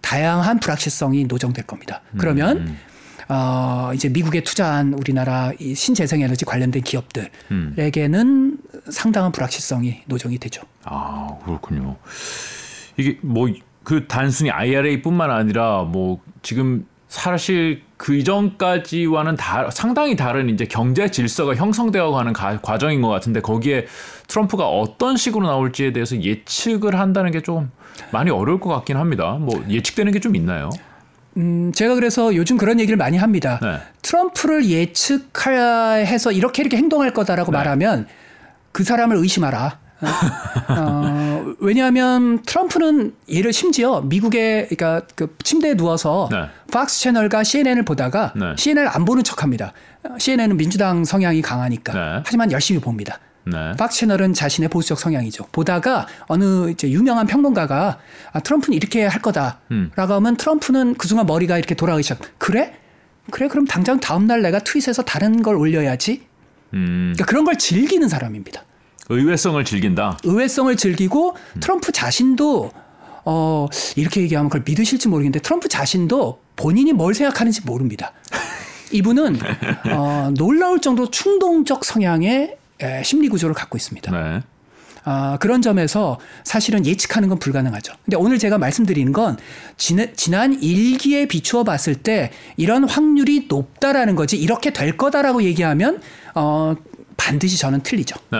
다양한 0.00 0.60
불확실성이 0.60 1.24
노정될 1.24 1.66
겁니다. 1.66 2.00
그러면 2.16 2.56
음. 2.56 2.78
어, 3.28 3.92
이제 3.94 4.08
미국에 4.08 4.42
투자한 4.42 4.94
우리나라 4.94 5.52
이 5.58 5.74
신재생에너지 5.74 6.44
관련된 6.44 6.82
기업들에게는 6.82 8.26
음. 8.26 8.58
상당한 8.88 9.32
불확실성이 9.32 10.02
노정이 10.06 10.38
되죠. 10.38 10.62
아 10.84 11.28
그렇군요. 11.44 11.96
이게 12.96 13.18
뭐 13.22 13.48
그 13.82 14.06
단순히 14.06 14.50
IRA뿐만 14.50 15.30
아니라 15.30 15.82
뭐 15.82 16.20
지금 16.42 16.86
사실 17.08 17.82
그 17.96 18.14
이전까지와는 18.14 19.36
다, 19.36 19.68
상당히 19.70 20.14
다른 20.14 20.48
이제 20.48 20.64
경제 20.64 21.10
질서가 21.10 21.56
형성되어 21.56 22.12
가는 22.12 22.32
가, 22.32 22.60
과정인 22.60 23.02
것 23.02 23.08
같은데 23.08 23.40
거기에 23.40 23.86
트럼프가 24.28 24.68
어떤 24.68 25.16
식으로 25.16 25.46
나올지에 25.46 25.92
대해서 25.92 26.20
예측을 26.22 26.98
한다는 26.98 27.32
게 27.32 27.40
좀 27.40 27.72
많이 28.12 28.30
어려울 28.30 28.60
것 28.60 28.70
같긴 28.70 28.96
합니다. 28.96 29.38
뭐 29.40 29.62
예측되는 29.68 30.12
게 30.12 30.20
좀 30.20 30.36
있나요? 30.36 30.70
음, 31.36 31.72
제가 31.74 31.94
그래서 31.96 32.34
요즘 32.36 32.58
그런 32.58 32.78
얘기를 32.78 32.96
많이 32.96 33.16
합니다. 33.16 33.58
네. 33.62 33.78
트럼프를 34.02 34.66
예측해서 34.66 36.32
이렇게 36.32 36.62
이렇게 36.62 36.76
행동할 36.76 37.12
거다라고 37.12 37.50
네. 37.50 37.58
말하면 37.58 38.06
그 38.72 38.84
사람을 38.84 39.16
의심하라. 39.16 39.78
어, 40.00 40.06
어 40.68 41.54
왜냐하면 41.58 42.42
트럼프는 42.42 43.14
예를 43.28 43.52
심지어 43.52 44.00
미국의 44.00 44.68
그러니까 44.68 45.06
그 45.14 45.36
침대에 45.42 45.74
누워서 45.74 46.28
네. 46.30 46.46
팍스 46.72 47.00
채널과 47.00 47.44
CNN을 47.44 47.84
보다가 47.84 48.32
네. 48.34 48.54
CNN을 48.56 48.88
안 48.88 49.04
보는 49.04 49.24
척합니다. 49.24 49.72
CNN은 50.18 50.56
민주당 50.56 51.04
성향이 51.04 51.42
강하니까 51.42 51.92
네. 51.92 52.22
하지만 52.24 52.50
열심히 52.52 52.80
봅니다. 52.80 53.18
네. 53.44 53.72
박 53.76 53.90
채널은 53.90 54.34
자신의 54.34 54.68
보수적 54.68 54.98
성향이죠. 54.98 55.46
보다가 55.52 56.06
어느 56.28 56.70
이제 56.70 56.90
유명한 56.90 57.26
평론가가 57.26 57.98
아, 58.32 58.40
트럼프는 58.40 58.76
이렇게 58.76 59.06
할 59.06 59.20
거다라고 59.22 59.58
음. 59.72 59.90
하면 59.96 60.36
트럼프는 60.36 60.94
그 60.94 61.08
순간 61.08 61.26
머리가 61.26 61.58
이렇게 61.58 61.74
돌아가기 61.74 62.02
시작. 62.02 62.20
그래? 62.38 62.74
그래 63.30 63.48
그럼 63.48 63.66
당장 63.66 64.00
다음 64.00 64.26
날 64.26 64.42
내가 64.42 64.58
트윗에서 64.60 65.02
다른 65.02 65.42
걸 65.42 65.56
올려야지. 65.56 66.29
음. 66.74 67.12
그러니까 67.14 67.24
그런 67.26 67.44
걸 67.44 67.56
즐기는 67.56 68.08
사람입니다. 68.08 68.64
의외성을 69.08 69.62
즐긴다. 69.64 70.18
의외성을 70.24 70.74
즐기고 70.76 71.36
음. 71.56 71.60
트럼프 71.60 71.92
자신도 71.92 72.70
어 73.24 73.66
이렇게 73.96 74.22
얘기하면 74.22 74.48
그걸 74.48 74.62
믿으실지 74.64 75.08
모르겠는데 75.08 75.40
트럼프 75.40 75.68
자신도 75.68 76.40
본인이 76.56 76.92
뭘 76.92 77.14
생각하는지 77.14 77.62
모릅니다. 77.64 78.12
이분은 78.92 79.38
어, 79.92 80.30
놀라울 80.36 80.80
정도로 80.80 81.10
충동적 81.10 81.84
성향의 81.84 82.56
심리 83.04 83.28
구조를 83.28 83.54
갖고 83.54 83.76
있습니다. 83.76 84.10
네. 84.10 84.42
아, 85.04 85.38
그런 85.40 85.62
점에서 85.62 86.18
사실은 86.44 86.84
예측하는 86.84 87.28
건 87.28 87.38
불가능하죠. 87.38 87.94
근데 88.04 88.16
오늘 88.16 88.38
제가 88.38 88.58
말씀드리는 88.58 89.12
건 89.12 89.38
지난, 89.76 90.12
지난 90.14 90.62
일기에 90.62 91.26
비추어 91.26 91.64
봤을 91.64 91.94
때 91.94 92.30
이런 92.56 92.84
확률이 92.84 93.46
높다라는 93.48 94.14
거지 94.14 94.36
이렇게 94.36 94.72
될 94.72 94.96
거다라고 94.96 95.42
얘기하면 95.42 96.00
어, 96.34 96.74
반드시 97.16 97.58
저는 97.58 97.82
틀리죠. 97.82 98.16
네. 98.30 98.38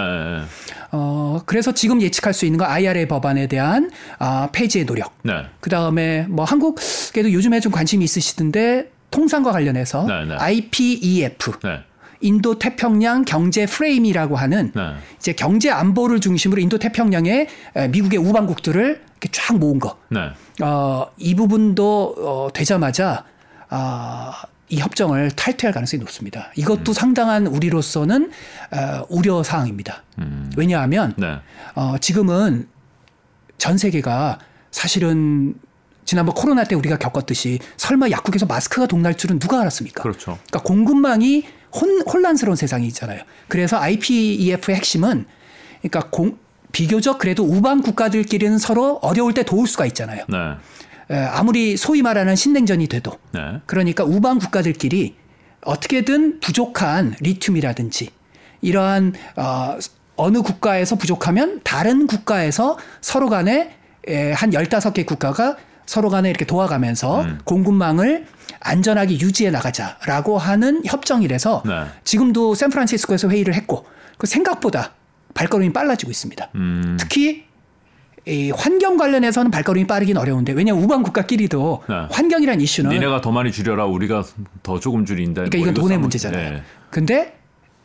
어, 0.92 1.40
그래서 1.44 1.72
지금 1.72 2.00
예측할 2.00 2.32
수 2.32 2.46
있는 2.46 2.58
건 2.58 2.70
IRA 2.70 3.06
법안에 3.06 3.46
대한 3.46 3.90
아, 4.18 4.48
폐지의 4.52 4.86
노력. 4.86 5.12
네. 5.22 5.44
그 5.60 5.68
다음에 5.68 6.26
뭐 6.28 6.44
한국에도 6.44 7.30
요즘에 7.30 7.60
좀 7.60 7.72
관심이 7.72 8.02
있으시던데 8.04 8.90
통상과 9.10 9.52
관련해서 9.52 10.06
네, 10.06 10.24
네. 10.24 10.34
IPEF. 10.36 11.52
인도 12.22 12.58
태평양 12.58 13.24
경제 13.24 13.64
프레임이라고 13.64 14.36
하는 14.36 14.72
네. 14.74 14.92
이제 15.18 15.32
경제 15.32 15.70
안보를 15.70 16.20
중심으로 16.20 16.60
인도 16.60 16.78
태평양의 16.78 17.48
미국의 17.90 18.18
우방국들을 18.18 19.02
이렇게 19.20 19.28
쫙 19.32 19.58
모은 19.58 19.78
거. 19.78 19.98
네. 20.08 20.30
어, 20.62 21.06
이 21.16 21.34
부분도 21.34 22.14
어, 22.18 22.48
되자마자 22.52 23.24
어, 23.70 24.32
이 24.70 24.78
협정을 24.78 25.32
탈퇴할 25.32 25.74
가능성이 25.74 26.00
높습니다. 26.00 26.50
이것도 26.54 26.92
음. 26.92 26.94
상당한 26.94 27.46
우리로서는 27.46 28.30
어, 28.70 29.04
우려 29.08 29.42
사항입니다. 29.42 30.04
음. 30.18 30.50
왜냐하면 30.56 31.12
네. 31.18 31.38
어, 31.74 31.96
지금은 32.00 32.68
전 33.58 33.76
세계가 33.76 34.38
사실은 34.70 35.54
지난번 36.04 36.34
코로나 36.34 36.64
때 36.64 36.76
우리가 36.76 36.98
겪었듯이 36.98 37.58
설마 37.76 38.10
약국에서 38.10 38.46
마스크가 38.46 38.86
동날 38.86 39.16
줄은 39.16 39.38
누가 39.38 39.60
알았습니까? 39.60 40.02
그렇죠. 40.02 40.38
그러니까 40.46 40.62
공급망이 40.62 41.44
혼, 41.72 42.02
혼란스러운 42.02 42.56
세상이 42.56 42.86
있잖아요. 42.88 43.22
그래서 43.48 43.78
IPEF의 43.78 44.76
핵심은 44.76 45.26
그러니까 45.82 46.10
공, 46.10 46.38
비교적 46.72 47.18
그래도 47.18 47.44
우방 47.44 47.82
국가들끼리는 47.82 48.58
서로 48.58 48.98
어려울 49.02 49.34
때 49.34 49.42
도울 49.42 49.66
수가 49.66 49.86
있잖아요. 49.86 50.24
네. 50.28 50.36
에, 51.10 51.16
아무리 51.16 51.76
소위 51.76 52.02
말하는 52.02 52.36
신냉전이 52.36 52.86
돼도 52.86 53.12
네. 53.32 53.60
그러니까 53.66 54.04
우방 54.04 54.38
국가들끼리 54.38 55.16
어떻게든 55.62 56.40
부족한 56.40 57.16
리튬이라든지 57.20 58.10
이러한 58.62 59.14
어, 59.36 59.78
어느 60.16 60.42
국가에서 60.42 60.96
부족하면 60.96 61.60
다른 61.64 62.06
국가에서 62.06 62.78
서로 63.00 63.28
간에 63.28 63.76
에, 64.06 64.32
한 64.32 64.52
열다섯 64.52 64.94
개 64.94 65.04
국가가 65.04 65.56
서로 65.86 66.08
간에 66.08 66.30
이렇게 66.30 66.44
도와가면서 66.44 67.22
음. 67.22 67.38
공급망을 67.44 68.26
안전하게 68.60 69.18
유지해 69.18 69.50
나가자라고 69.50 70.38
하는 70.38 70.82
협정이라서 70.84 71.62
네. 71.66 71.84
지금도 72.04 72.54
샌프란시스코에서 72.54 73.28
회의를 73.28 73.54
했고 73.54 73.86
그 74.16 74.26
생각보다 74.26 74.92
발걸음이 75.34 75.72
빨라지고 75.72 76.10
있습니다. 76.10 76.50
음. 76.54 76.96
특히 77.00 77.44
이 78.30 78.52
환경 78.52 78.96
관련해서는 78.96 79.50
발걸음이 79.50 79.86
빠르긴 79.86 80.16
어려운데 80.16 80.52
왜냐하면 80.52 80.84
우방 80.84 81.02
국가끼리도 81.02 81.82
네. 81.88 81.94
환경이란 82.10 82.60
이슈는 82.60 82.90
니네가 82.90 83.20
더 83.20 83.32
많이 83.32 83.50
줄여라 83.50 83.86
우리가 83.86 84.24
더 84.62 84.78
조금 84.78 85.04
줄인다. 85.04 85.42
그러니까 85.42 85.58
뭐 85.58 85.62
이건 85.62 85.74
돈의 85.74 85.98
문제잖아요. 85.98 86.50
네. 86.50 86.62
근데 86.90 87.36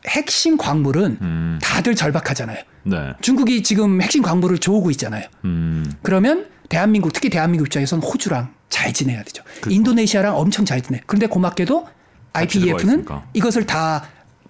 핵심 0.08 0.58
광물은 0.58 1.17
음. 1.19 1.60
다들 1.63 1.95
절박하잖아요. 1.95 2.60
네. 2.84 3.13
중국이 3.21 3.63
지금 3.63 4.01
핵심 4.01 4.21
광물을 4.21 4.60
조우고 4.60 4.91
있잖아요. 4.91 5.27
음. 5.45 5.91
그러면 6.03 6.45
대한민국 6.69 7.12
특히 7.12 7.29
대한민국 7.29 7.65
입장에서는 7.67 8.03
호주랑 8.03 8.53
잘 8.69 8.93
지내야 8.93 9.23
되죠. 9.23 9.43
그렇죠. 9.62 9.69
인도네시아랑 9.71 10.38
엄청 10.38 10.63
잘 10.63 10.81
지내. 10.81 11.01
그런데 11.08 11.25
고맙게도 11.25 11.88
IPEF는 12.34 13.05
이것을 13.34 13.65
다 13.65 14.03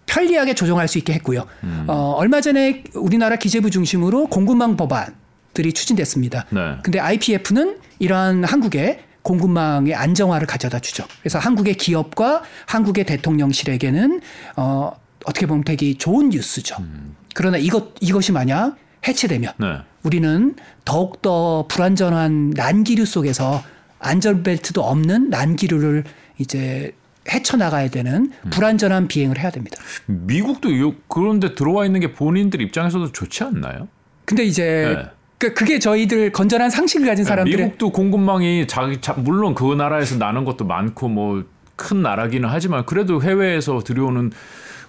편리하게 0.07 0.55
조정할 0.55 0.89
수 0.89 0.97
있게 0.97 1.13
했고요. 1.13 1.45
음. 1.63 1.85
어, 1.87 2.15
얼마 2.17 2.41
전에 2.41 2.83
우리나라 2.95 3.37
기재부 3.37 3.69
중심으로 3.69 4.27
공급망 4.27 4.75
법안 4.75 5.15
들이 5.55 5.73
추진됐습니다. 5.73 6.45
네. 6.51 6.77
근데 6.83 6.99
IPF는 6.99 7.79
이러한 7.97 8.43
한국의 8.43 8.99
공급망의 9.23 9.95
안정화를 9.95 10.45
가져다 10.45 10.77
주죠. 10.79 11.03
그래서 11.21 11.39
한국의 11.39 11.75
기업과 11.75 12.43
한국의 12.67 13.05
대통령실에게는 13.05 14.21
어, 14.57 14.91
어떻게 15.25 15.47
보면 15.47 15.63
되게 15.63 15.97
좋은 15.97 16.29
뉴스죠. 16.29 16.75
음. 16.79 17.15
그러나 17.33 17.57
이것 17.57 17.93
이것이 18.01 18.31
만약 18.31 18.75
해체되면 19.07 19.53
네. 19.57 19.77
우리는 20.03 20.55
더욱 20.83 21.23
더 21.23 21.65
불안전한 21.67 22.51
난기류 22.51 23.05
속에서 23.05 23.63
안전벨트도 23.99 24.83
없는 24.83 25.31
난기류를 25.31 26.03
이제 26.37 26.93
헤쳐나가야 27.27 27.89
되는 27.89 28.31
음. 28.45 28.49
불안전한 28.51 29.07
비행을 29.07 29.39
해야 29.39 29.49
됩니다. 29.49 29.77
미국도 30.05 30.69
그런데 31.07 31.55
들어와 31.55 31.85
있는 31.85 32.01
게 32.01 32.13
본인들 32.13 32.61
입장에서도 32.61 33.11
좋지 33.11 33.43
않나요? 33.43 33.87
근데 34.25 34.43
이제 34.43 34.95
네. 34.95 35.14
그 35.37 35.53
그게 35.53 35.79
저희들 35.79 36.31
건전한 36.31 36.69
상식을 36.69 37.07
가진 37.07 37.23
네, 37.23 37.29
사람들의 37.29 37.65
미국도 37.65 37.91
공급망이 37.91 38.67
자기 38.67 39.01
자, 39.01 39.13
물론 39.13 39.53
그 39.53 39.73
나라에서 39.73 40.17
나는 40.17 40.45
것도 40.45 40.65
많고 40.65 41.07
뭐 41.07 41.55
큰 41.75 42.01
나라기는 42.01 42.47
하지만 42.49 42.85
그래도 42.85 43.21
해외에서 43.21 43.79
들여오는 43.79 44.31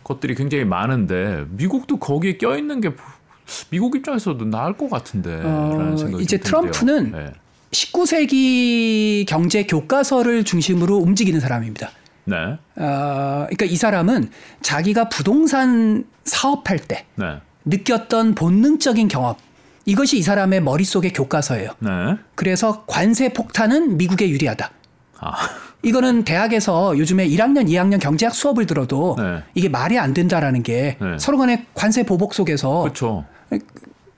것들이 0.04 0.34
굉장히 0.34 0.64
많은데 0.64 1.44
미국도 1.50 1.98
거기에 1.98 2.36
껴 2.36 2.56
있는 2.56 2.80
게 2.80 2.90
미국 3.70 3.96
입장에서도 3.96 4.44
나을 4.44 4.76
것 4.76 4.88
같은데. 4.90 5.40
어, 5.42 5.94
이제 6.20 6.38
트럼프는 6.38 7.12
네. 7.12 7.32
19세기 7.72 9.26
경제 9.26 9.64
교과서를 9.64 10.44
중심으로 10.44 10.96
움직이는 10.96 11.40
사람입니다. 11.40 11.90
네. 12.24 12.36
어, 12.36 12.58
그러니까 12.76 13.64
이 13.66 13.76
사람은 13.76 14.30
자기가 14.62 15.08
부동산 15.08 16.04
사업할 16.24 16.78
때 16.78 17.06
네. 17.16 17.40
느꼈던 17.64 18.34
본능적인 18.34 19.08
경험 19.08 19.34
이것이 19.86 20.18
이 20.18 20.22
사람의 20.22 20.62
머릿속의 20.62 21.12
교과서예요. 21.12 21.70
네. 21.78 21.90
그래서 22.34 22.84
관세 22.86 23.32
폭탄은 23.32 23.96
미국에 23.96 24.28
유리하다. 24.28 24.70
아. 25.20 25.32
이거는 25.82 26.24
대학에서 26.24 26.98
요즘에 26.98 27.28
1학년, 27.28 27.68
2학년 27.68 28.00
경제학 28.00 28.34
수업을 28.34 28.66
들어도 28.66 29.14
네. 29.18 29.42
이게 29.54 29.68
말이 29.68 29.98
안 29.98 30.12
된다라는 30.12 30.64
게 30.64 30.96
네. 31.00 31.16
서로 31.18 31.38
간의 31.38 31.66
관세 31.74 32.02
보복 32.02 32.34
속에서 32.34 32.82
그렇죠. 32.82 33.24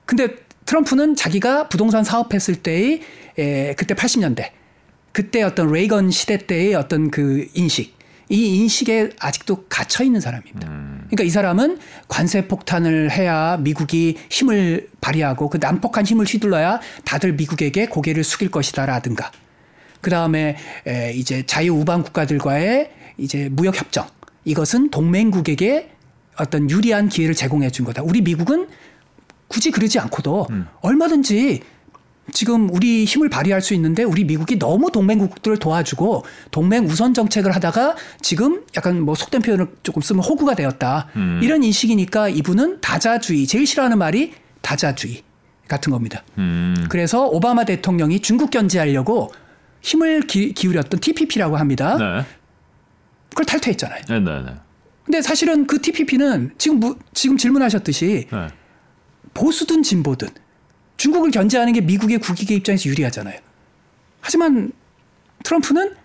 근데 0.05 0.35
트럼프는 0.65 1.15
자기가 1.15 1.69
부동산 1.69 2.03
사업했을 2.03 2.55
때의 2.55 3.01
에, 3.37 3.75
그때 3.75 3.93
80년대 3.93 4.49
그때 5.11 5.43
어떤 5.43 5.71
레이건 5.71 6.09
시대 6.09 6.37
때의 6.37 6.73
어떤 6.73 7.11
그 7.11 7.47
인식 7.53 7.95
이 8.29 8.61
인식에 8.61 9.11
아직도 9.19 9.65
갇혀 9.69 10.03
있는 10.03 10.19
사람입니다. 10.21 10.67
음. 10.67 10.98
그러니까 11.09 11.23
이 11.23 11.29
사람은 11.29 11.79
관세 12.07 12.47
폭탄을 12.47 13.11
해야 13.11 13.57
미국이 13.57 14.17
힘을 14.29 14.89
발휘하고 15.01 15.49
그 15.49 15.57
난폭한 15.59 16.05
힘을 16.05 16.25
휘둘러야 16.25 16.79
다들 17.03 17.33
미국에게 17.33 17.87
고개를 17.87 18.23
숙일 18.23 18.51
것이다라든가. 18.51 19.31
그 20.01 20.09
다음에 20.09 20.55
이제 21.15 21.45
자유 21.45 21.73
우방 21.73 22.03
국가들과의 22.03 22.91
이제 23.17 23.49
무역 23.51 23.75
협정 23.75 24.07
이것은 24.45 24.91
동맹국에게 24.91 25.89
어떤 26.37 26.69
유리한 26.69 27.09
기회를 27.09 27.35
제공해 27.35 27.69
준 27.69 27.85
거다. 27.85 28.01
우리 28.03 28.21
미국은 28.21 28.67
굳이 29.47 29.71
그러지 29.71 29.99
않고도 29.99 30.47
음. 30.51 30.67
얼마든지 30.81 31.61
지금 32.31 32.69
우리 32.73 33.05
힘을 33.05 33.29
발휘할 33.29 33.61
수 33.61 33.73
있는데 33.73 34.03
우리 34.03 34.23
미국이 34.23 34.57
너무 34.57 34.91
동맹국들을 34.91 35.57
도와주고 35.57 36.25
동맹 36.51 36.85
우선 36.85 37.13
정책을 37.13 37.53
하다가 37.55 37.95
지금 38.21 38.63
약간 38.75 39.01
뭐 39.01 39.15
속된 39.15 39.41
표현을 39.41 39.67
조금 39.83 40.01
쓰면 40.01 40.23
호구가 40.23 40.55
되었다. 40.55 41.07
음. 41.15 41.39
이런 41.43 41.63
인식이니까 41.63 42.29
이분은 42.29 42.81
다자주의 42.81 43.47
제일 43.47 43.65
싫어하는 43.67 43.97
말이 43.97 44.33
다자주의 44.61 45.23
같은 45.67 45.91
겁니다. 45.91 46.23
음. 46.37 46.75
그래서 46.89 47.25
오바마 47.27 47.65
대통령이 47.65 48.19
중국 48.21 48.49
견제하려고 48.49 49.31
힘을 49.81 50.21
기, 50.21 50.53
울였던 50.67 50.99
TPP라고 50.99 51.57
합니다. 51.57 51.97
네. 51.97 52.25
그걸 53.29 53.45
탈퇴했잖아요. 53.45 54.01
네, 54.09 54.19
네, 54.19 54.41
네. 54.41 54.53
근데 55.05 55.21
사실은 55.21 55.65
그 55.65 55.81
TPP는 55.81 56.51
지금 56.57 56.95
지금 57.13 57.37
질문하셨듯이 57.37 58.27
네. 58.31 58.47
보수든 59.33 59.83
진보든 59.83 60.27
중국을 60.99 61.31
견제하는 61.31 61.71
게 61.71 61.79
미국의 61.79 62.19
국익의 62.19 62.57
입장에서 62.57 62.89
유리하잖아요. 62.89 63.39
하지만 64.19 64.73
트럼프는 65.43 65.95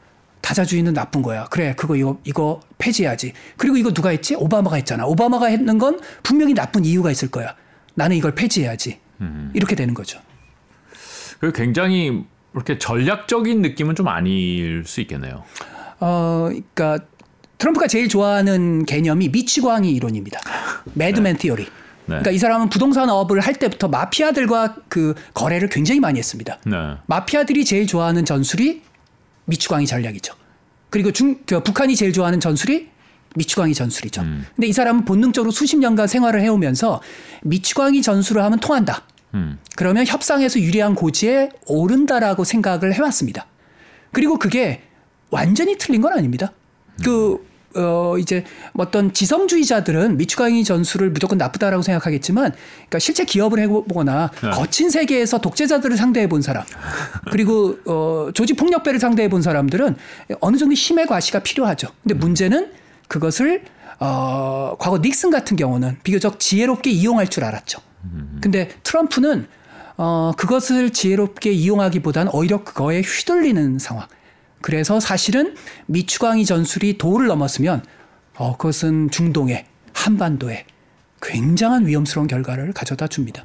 다자주의는 0.40 0.94
나쁜 0.94 1.20
거야. 1.20 1.46
그래, 1.46 1.74
그거 1.76 1.96
이거 1.96 2.20
이거 2.22 2.61
폐지해야지. 2.78 3.33
그리고 3.57 3.76
이거 3.76 3.92
누가 3.92 4.11
했지? 4.11 4.37
오바마가 4.37 4.76
했잖아. 4.76 5.04
오바마가 5.04 5.46
했는 5.46 5.78
건 5.78 5.98
분명히 6.22 6.54
나쁜 6.54 6.85
이유가 6.85 7.11
있을 7.11 7.28
거야. 7.28 7.57
나는 7.94 8.16
이걸 8.16 8.37
폐지해야지. 8.37 9.00
음. 9.20 9.50
이렇게 9.52 9.74
되는 9.74 9.94
거죠. 9.94 10.20
그 11.40 11.50
굉장히 11.50 12.24
이렇게 12.54 12.78
전략적인 12.78 13.62
느낌은 13.62 13.96
좀 13.96 14.07
아닐 14.07 14.85
수 14.87 15.00
있겠네요. 15.00 15.42
어, 15.98 16.46
그러니까 16.48 17.00
트럼프가 17.59 17.88
제일 17.88 18.09
좋아하는 18.09 18.85
개념이 18.87 19.30
미치광이 19.30 19.90
이론입니다. 19.90 20.38
매드맨 20.94 21.33
네. 21.33 21.38
티어리. 21.38 21.66
네. 22.07 22.17
그러니까 22.21 22.31
이 22.31 22.38
사람은 22.38 22.69
부동산업을 22.69 23.40
할 23.40 23.55
때부터 23.55 23.88
마피아들과 23.88 24.77
그 24.88 25.14
거래를 25.33 25.69
굉장히 25.69 26.01
많이 26.01 26.19
했습니다. 26.19 26.59
네. 26.67 26.77
마피아들이 27.07 27.64
제일 27.64 27.87
좋아하는 27.87 28.25
전술이 28.25 28.83
미추광이 29.47 29.87
전략이죠. 29.87 30.35
그리고 30.90 31.12
중, 31.12 31.38
그 31.47 31.62
북한이 31.62 31.97
제일 31.97 32.12
좋아하는 32.12 32.40
전술이 32.40 32.88
미추광이 33.37 33.75
전술이죠. 33.75 34.23
음. 34.23 34.47
근데 34.55 34.69
이 34.69 34.73
사람은 34.73 35.05
본능적으로 35.05 35.51
수십 35.51 35.77
년간 35.79 36.07
생활을 36.07 36.40
해오면서 36.40 37.03
미추광이 37.43 38.01
전술을 38.01 38.43
하면 38.45 38.61
통한다. 38.61 39.03
음. 39.35 39.59
그러면 39.77 40.07
협상에서 40.07 40.61
유리한 40.61 40.95
고지에 40.95 41.51
오른다라고 41.67 42.45
생각을 42.45 42.95
해왔습니다. 42.95 43.47
그리고 44.12 44.38
그게 44.38 44.83
완전히 45.31 45.77
틀린 45.77 46.01
건 46.01 46.12
아닙니다. 46.12 46.53
그 47.03 47.33
음. 47.33 47.54
어 47.76 48.16
이제 48.18 48.44
어떤 48.74 49.12
지성주의자들은 49.12 50.16
미추강이 50.16 50.64
전술을 50.64 51.10
무조건 51.10 51.38
나쁘다라고 51.38 51.82
생각하겠지만 51.82 52.52
그러니까 52.52 52.98
실제 52.98 53.24
기업을 53.24 53.58
해보거나 53.60 54.30
네. 54.42 54.50
거친 54.50 54.90
세계에서 54.90 55.38
독재자들을 55.38 55.96
상대해 55.96 56.28
본 56.28 56.42
사람 56.42 56.64
그리고 57.30 57.78
어 57.87 58.30
조직 58.32 58.56
폭력배를 58.56 59.00
상대해 59.00 59.28
본 59.28 59.42
사람들은 59.42 59.96
어느 60.40 60.56
정도 60.56 60.74
힘의 60.74 61.06
과시가 61.06 61.40
필요하죠. 61.40 61.88
근데 62.02 62.14
문제는 62.14 62.70
그것을 63.08 63.62
어 64.00 64.76
과거 64.78 64.98
닉슨 64.98 65.30
같은 65.30 65.56
경우는 65.56 65.98
비교적 66.02 66.38
지혜롭게 66.40 66.90
이용할 66.90 67.28
줄 67.28 67.44
알았죠. 67.44 67.80
근데 68.40 68.68
트럼프는 68.82 69.46
어 69.96 70.32
그것을 70.37 70.90
지혜롭게 70.90 71.50
이용하기보다는 71.50 72.32
오히려 72.34 72.62
그거에 72.64 73.00
휘둘리는 73.00 73.78
상황. 73.78 74.06
그래서 74.64 74.98
사실은 74.98 75.55
미추광이 75.88 76.46
전술이 76.46 76.96
도를 76.96 77.27
넘었으면 77.27 77.83
어, 78.35 78.57
그것은 78.57 79.11
중동에 79.11 79.66
한반도에 79.92 80.64
굉장한 81.20 81.87
위험스러운 81.87 82.27
결과를 82.29 82.72
가져다 82.72 83.07
줍니다. 83.07 83.44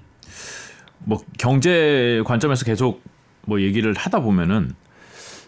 뭐 1.00 1.22
경제 1.38 2.22
관점에서 2.26 2.64
계속 2.64 3.04
뭐 3.42 3.60
얘기를 3.60 3.94
하다 3.98 4.22
보면은 4.22 4.74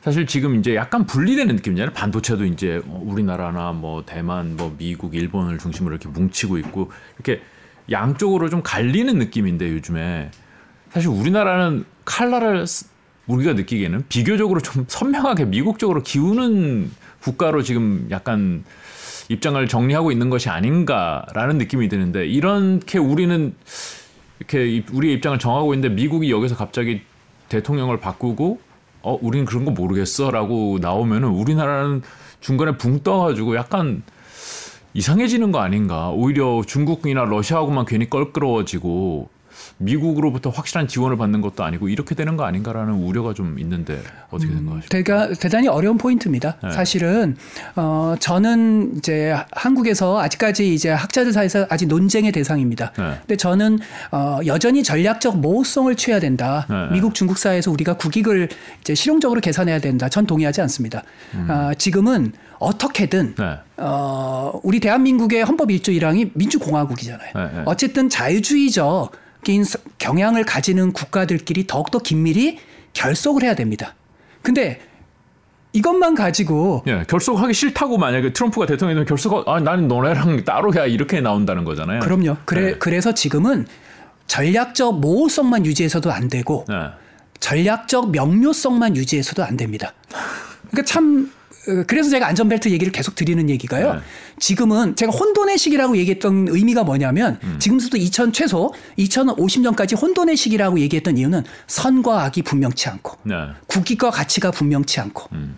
사실 0.02 0.28
지금 0.28 0.56
이제 0.56 0.76
약간 0.76 1.06
분리되는 1.06 1.56
느낌이잖아요. 1.56 1.94
반도체도 1.94 2.44
이제 2.48 2.82
우리나라나 2.86 3.72
뭐 3.72 4.04
대만, 4.06 4.58
뭐 4.58 4.76
미국, 4.78 5.16
일본을 5.16 5.58
중심으로 5.58 5.96
이렇게 5.96 6.10
뭉치고 6.10 6.58
있고 6.58 6.92
이렇게 7.16 7.42
양쪽으로 7.90 8.50
좀 8.50 8.62
갈리는 8.62 9.18
느낌인데 9.18 9.72
요즘에 9.72 10.32
사실 10.90 11.08
우리나라는 11.08 11.86
칼날을 12.04 12.66
우리가 13.28 13.54
느끼기에는 13.54 14.06
비교적으로 14.10 14.62
좀 14.62 14.86
선명하게 14.88 15.46
미국 15.46 15.80
쪽으로 15.80 16.04
기우는 16.04 16.92
국가로 17.22 17.62
지금 17.64 18.08
약간 18.12 18.64
입장을 19.30 19.66
정리하고 19.68 20.12
있는 20.12 20.30
것이 20.30 20.50
아닌가라는 20.50 21.58
느낌이 21.58 21.88
드는데 21.88 22.26
이렇게 22.26 22.98
우리는 22.98 23.54
이렇게 24.40 24.84
우리의 24.92 25.16
입장을 25.16 25.38
정하고 25.40 25.74
있는데 25.74 25.94
미국이 25.94 26.32
여기서 26.32 26.56
갑자기 26.56 27.02
대통령을 27.50 28.00
바꾸고 28.00 28.60
어 29.04 29.18
우리는 29.22 29.46
그런 29.46 29.66
거 29.66 29.72
모르겠어라고 29.72 30.80
나오면은 30.82 31.30
우리나라는 31.30 32.02
중간에 32.40 32.78
붕 32.78 33.04
떠가지고 33.04 33.56
약간 33.56 34.04
이상해지는 34.94 35.52
거 35.52 35.60
아닌가? 35.60 36.10
오히려 36.10 36.62
중국이나 36.66 37.24
러시아하고만 37.24 37.86
괜히 37.86 38.10
껄끄러워지고 38.10 39.30
미국으로부터 39.78 40.50
확실한 40.50 40.88
지원을 40.88 41.18
받는 41.18 41.42
것도 41.42 41.64
아니고 41.64 41.90
이렇게 41.90 42.16
되는 42.16 42.38
거 42.38 42.44
아닌가라는 42.44 42.94
우려가 42.94 43.34
좀 43.34 43.58
있는데 43.60 44.02
어떻게 44.30 44.54
생각하십니까? 44.54 45.26
음, 45.26 45.36
대단히 45.40 45.68
어려운 45.68 45.98
포인트입니다. 45.98 46.58
네. 46.64 46.72
사실은 46.72 47.36
어, 47.76 48.16
저는 48.20 48.98
이제 48.98 49.36
한국에서 49.52 50.20
아직까지 50.22 50.74
이제 50.74 50.90
학자들 50.90 51.34
사이에서 51.34 51.66
아직 51.70 51.88
논쟁의 51.88 52.32
대상입니다. 52.32 52.92
네. 52.98 53.18
근데 53.20 53.36
저는 53.36 53.80
어, 54.12 54.40
여전히 54.46 54.84
전략적 54.84 55.40
모호성을 55.40 55.94
취해야 55.96 56.20
된다. 56.20 56.66
네. 56.70 56.94
미국 56.94 57.14
중국 57.14 57.38
사이에서 57.38 57.72
우리가 57.72 57.94
국익을 57.98 58.50
이제 58.82 58.96
실용적으로 58.96 59.42
계산해야 59.42 59.80
된다. 59.80 60.10
전 60.10 60.26
동의하지 60.26 60.62
않습니다. 60.62 61.04
음. 61.34 61.48
어, 61.50 61.74
지금은 61.78 62.34
어떻게든 62.60 63.36
네. 63.38 63.58
어, 63.78 64.60
우리 64.64 64.80
대한민국의 64.80 65.44
헌법 65.44 65.70
1조 65.70 65.90
1항이 66.00 66.30
민주공화국이잖아요. 66.36 67.32
네, 67.36 67.44
네. 67.54 67.64
어쨌든 67.66 68.08
자유주의적 68.08 69.12
인 69.48 69.64
경향을 69.98 70.44
가지는 70.44 70.92
국가들끼리 70.92 71.66
더욱더 71.68 72.00
긴밀히 72.00 72.60
결속을 72.94 73.44
해야 73.44 73.56
됩니다. 73.56 73.96
근데 74.42 74.80
이것만 75.74 76.16
가지고 76.16 76.84
예, 76.88 77.06
결속하기 77.08 77.54
싫다고 77.54 77.98
만약에 77.98 78.34
트럼프가 78.34 78.66
대통령이 78.66 78.96
되면 78.96 79.06
결속 79.06 79.48
아 79.48 79.60
나는 79.60 79.88
너네랑 79.88 80.44
따로야 80.44 80.86
이렇게 80.86 81.22
나온다는 81.22 81.64
거잖아요. 81.64 82.02
그럼요. 82.02 82.38
그래 82.46 82.62
네. 82.62 82.78
그래서 82.78 83.14
지금은 83.14 83.66
전략적 84.28 85.00
모호성만 85.00 85.66
유지해서도 85.66 86.12
안 86.12 86.28
되고 86.28 86.66
네. 86.68 86.76
전략적 87.40 88.12
명료성만 88.12 88.96
유지해서도 88.96 89.44
안 89.44 89.58
됩니다. 89.58 89.94
그러니까 90.70 90.86
참 90.86 91.32
어, 91.32 91.41
그래서 91.88 92.10
제가 92.10 92.28
안전벨트 92.28 92.70
얘기를 92.70 92.92
계속 92.92 93.16
드리는 93.16 93.50
얘기가요. 93.50 93.94
네. 93.94 94.00
지금은 94.40 94.96
제가 94.96 95.12
혼돈의 95.12 95.58
시기라고 95.58 95.96
얘기했던 95.98 96.48
의미가 96.50 96.84
뭐냐면 96.84 97.40
음. 97.44 97.58
지금부터 97.60 97.98
2000 97.98 98.34
최소 98.34 98.74
2050년까지 98.98 100.00
혼돈의 100.02 100.36
시기라고 100.38 100.80
얘기했던 100.80 101.18
이유는 101.18 101.44
선과 101.68 102.24
악이 102.24 102.42
분명치 102.42 102.90
않고 102.90 103.18
네. 103.24 103.36
국익과 103.68 104.10
가치가 104.10 104.52
분명치 104.52 105.00
않고 105.00 105.30
음. 105.34 105.58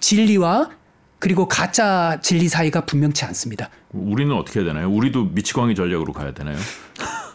진리와 0.00 0.70
그리고 1.18 1.46
가짜 1.46 2.18
진리 2.20 2.48
사이가 2.48 2.84
분명치 2.84 3.24
않습니다. 3.26 3.70
우리는 3.92 4.34
어떻게 4.34 4.60
해야 4.60 4.66
되나요? 4.66 4.90
우리도 4.90 5.26
미치광이 5.26 5.74
전략으로 5.76 6.12
가야 6.12 6.34
되나요? 6.34 6.56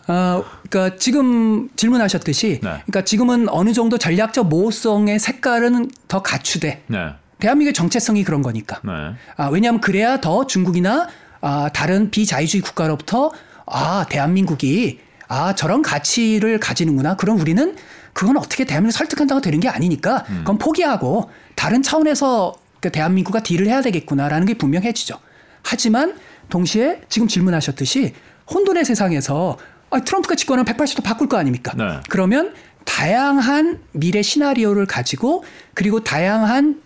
어, 0.10 0.43
그러니까 0.70 0.98
지금 0.98 1.70
질문하셨듯이, 1.76 2.60
네. 2.62 2.70
그러니까 2.86 3.04
지금은 3.04 3.48
어느 3.50 3.74
정도 3.74 3.98
전략적 3.98 4.48
모호성의 4.48 5.20
색깔은 5.20 5.89
더 6.08 6.22
갖추되 6.22 6.84
네. 6.88 7.14
대한민국의 7.40 7.74
정체성이 7.74 8.24
그런 8.24 8.42
거니까. 8.42 8.80
네. 8.84 8.92
아, 9.36 9.48
왜냐하면 9.48 9.82
그래야 9.82 10.20
더 10.20 10.48
중국이나 10.48 11.08
아, 11.42 11.70
다른 11.74 12.10
비자유주의 12.10 12.62
국가로부터 12.62 13.32
아 13.66 14.06
대한민국이 14.10 15.00
아 15.28 15.54
저런 15.56 15.82
가치를 15.82 16.60
가지는구나. 16.60 17.16
그럼 17.16 17.40
우리는 17.40 17.76
그건 18.14 18.38
어떻게 18.38 18.66
대한민국 18.66 18.96
을 18.96 18.98
설득한다고 18.98 19.42
되는 19.42 19.60
게 19.60 19.70
아니니까 19.70 20.24
그건 20.24 20.58
포기하고 20.58 21.30
다른 21.56 21.84
차원에서 21.84 22.56
그 22.80 22.92
대한민국과 22.92 23.44
딜을 23.44 23.68
해야 23.68 23.82
되겠구나라는 23.82 24.48
게 24.48 24.56
분명해지죠. 24.56 25.20
하지만 25.64 26.16
동시에 26.50 27.02
지금 27.10 27.28
질문하셨듯이 27.28 28.14
혼돈의 28.52 28.86
세상에서 28.86 29.58
아, 29.90 30.00
트럼프가 30.00 30.36
집권하면 30.36 30.66
180도 30.66 31.04
바꿀 31.04 31.28
거 31.28 31.38
아닙니까? 31.38 31.74
네. 31.78 32.00
그러면 32.10 32.54
다양한 32.86 33.82
미래 33.92 34.22
시나리오를 34.22 34.86
가지고 34.86 35.44
그리고 35.74 36.04
다양한 36.04 36.82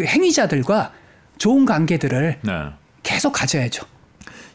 그 0.00 0.06
행위자들과 0.06 0.92
좋은 1.36 1.66
관계들을 1.66 2.38
네. 2.40 2.52
계속 3.02 3.32
가져야죠. 3.32 3.84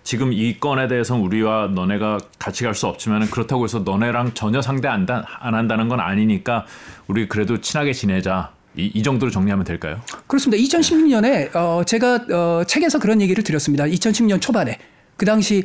지금 0.04 0.34
이 0.34 0.60
건에 0.60 0.88
대해서 0.88 1.16
우리와 1.16 1.68
너네가 1.68 2.18
같이 2.40 2.64
갈 2.64 2.74
수 2.74 2.88
없지만 2.88 3.30
그렇다고 3.30 3.64
해서 3.64 3.80
너네랑 3.80 4.34
전혀 4.34 4.60
상대 4.64 4.88
안, 4.88 5.06
다- 5.06 5.24
안 5.40 5.54
한다는 5.54 5.88
건 5.88 6.00
아니니까 6.00 6.66
우리 7.06 7.28
그래도 7.28 7.62
친하게 7.62 7.94
지내자. 7.94 8.54
이, 8.76 8.90
이 8.94 9.04
정도로 9.04 9.32
정리하면 9.32 9.64
될까요? 9.66 10.02
그렇습니다. 10.26 10.62
2016년에 10.64 11.56
어 11.56 11.84
제가 11.86 12.26
어 12.32 12.64
책에서 12.66 12.98
그런 13.00 13.22
얘기를 13.22 13.44
드렸습니다. 13.44 13.86
2016년 13.86 14.42
초반에 14.42 14.80
그 15.16 15.26
당시 15.28 15.64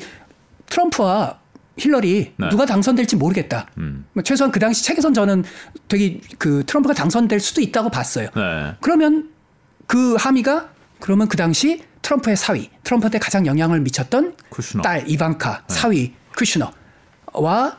트럼프와 0.66 1.39
힐러리 1.78 2.33
네. 2.37 2.49
누가 2.51 2.66
당선될지 2.66 3.16
모르겠다. 3.16 3.66
음. 3.78 4.05
뭐 4.12 4.22
최소한 4.22 4.53
그 4.53 4.61
당시 4.61 4.85
책에선 4.85 5.14
저는 5.14 5.43
되게 5.89 6.20
그 6.39 6.64
트럼프가 6.66 6.93
당선될 6.95 7.41
수도 7.41 7.62
있다고 7.62 7.89
봤어요. 7.89 8.28
네. 8.37 8.74
그러면 8.81 9.31
그 9.91 10.14
함의가 10.14 10.68
그러면 11.01 11.26
그 11.26 11.36
당시 11.36 11.82
트럼프의 12.03 12.36
사위, 12.36 12.70
트럼프한테 12.84 13.18
가장 13.18 13.45
영향을 13.45 13.80
미쳤던 13.80 14.36
쿠슈너. 14.49 14.82
딸 14.82 15.03
이방카 15.11 15.64
사위 15.66 16.14
쿠슈너와 16.36 17.76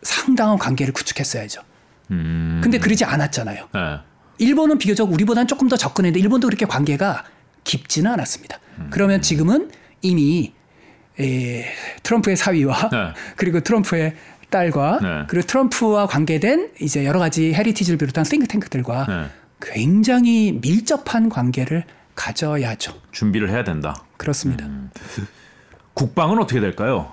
상당한 0.00 0.58
관계를 0.58 0.92
구축했어야죠. 0.92 1.62
음. 2.12 2.60
근데 2.62 2.78
그러지 2.78 3.04
않았잖아요. 3.04 3.68
네. 3.74 3.98
일본은 4.38 4.78
비교적 4.78 5.12
우리보다는 5.12 5.48
조금 5.48 5.68
더 5.68 5.76
접근했는데 5.76 6.20
일본도 6.20 6.46
그렇게 6.46 6.66
관계가 6.66 7.24
깊지는 7.64 8.12
않았습니다. 8.12 8.60
그러면 8.90 9.20
지금은 9.20 9.72
이미 10.02 10.54
에, 11.18 11.66
트럼프의 12.04 12.36
사위와 12.36 12.90
네. 12.90 13.12
그리고 13.34 13.58
트럼프의 13.58 14.14
딸과 14.50 14.98
네. 15.02 15.08
그리고 15.26 15.44
트럼프와 15.48 16.06
관계된 16.06 16.70
이제 16.80 17.04
여러 17.04 17.18
가지 17.18 17.52
헤리티지를 17.52 17.98
비롯한 17.98 18.22
싱크탱크들과 18.22 19.06
네. 19.08 19.39
굉장히 19.60 20.58
밀접한 20.60 21.28
관계를 21.28 21.84
가져야죠. 22.14 22.94
준비를 23.12 23.50
해야 23.50 23.64
된다. 23.64 24.04
그렇습니다. 24.16 24.66
음. 24.66 24.90
국방은 25.94 26.38
어떻게 26.38 26.60
될까요? 26.60 27.12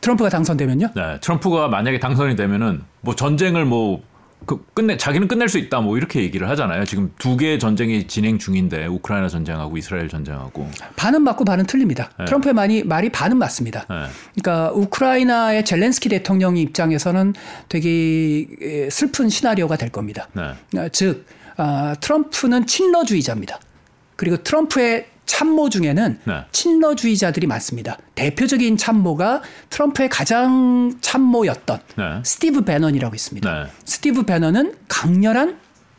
트럼프가 0.00 0.30
당선되면요. 0.30 0.90
네, 0.94 1.20
트럼프가 1.20 1.68
만약에 1.68 1.98
당선이 1.98 2.36
되면은 2.36 2.82
뭐 3.00 3.14
전쟁을 3.14 3.64
뭐 3.64 4.08
그 4.46 4.64
끝내 4.72 4.96
자기는 4.96 5.28
끝낼 5.28 5.48
수 5.48 5.58
있다 5.58 5.80
뭐 5.80 5.96
이렇게 5.96 6.22
얘기를 6.22 6.48
하잖아요. 6.50 6.84
지금 6.84 7.12
두 7.18 7.36
개의 7.36 7.58
전쟁이 7.58 8.06
진행 8.06 8.38
중인데 8.38 8.86
우크라이나 8.86 9.28
전쟁하고 9.28 9.76
이스라엘 9.76 10.08
전쟁하고. 10.08 10.70
반은 10.96 11.22
맞고 11.22 11.44
반은 11.44 11.66
틀립니다. 11.66 12.10
네. 12.18 12.24
트럼프의 12.24 12.54
말이, 12.54 12.84
말이 12.84 13.10
반은 13.10 13.36
맞습니다. 13.36 13.84
네. 13.90 14.06
그러니까 14.40 14.72
우크라이나의 14.72 15.64
젤렌스키 15.64 16.08
대통령 16.08 16.56
입장에서는 16.56 17.34
되게 17.68 18.46
에, 18.60 18.90
슬픈 18.90 19.28
시나리오가 19.28 19.76
될 19.76 19.90
겁니다. 19.90 20.28
네. 20.32 20.78
어, 20.78 20.88
즉 20.92 21.26
아, 21.58 21.94
트럼프는 22.00 22.66
친러주의자입니다. 22.66 23.58
그리고 24.16 24.36
트럼프의 24.38 25.06
참모 25.26 25.68
중에는 25.68 26.20
네. 26.24 26.44
친러주의자들이 26.52 27.46
많습니다. 27.46 27.98
대표적인 28.14 28.78
참모가 28.78 29.42
트럼프의 29.68 30.08
가장 30.08 30.96
참모였던 31.02 31.80
네. 31.96 32.04
스티브 32.24 32.62
배넌이라고 32.62 33.14
있습니다. 33.14 33.52
네. 33.64 33.70
스티브 33.84 34.22
배넌은 34.22 34.74
강렬한 34.88 35.58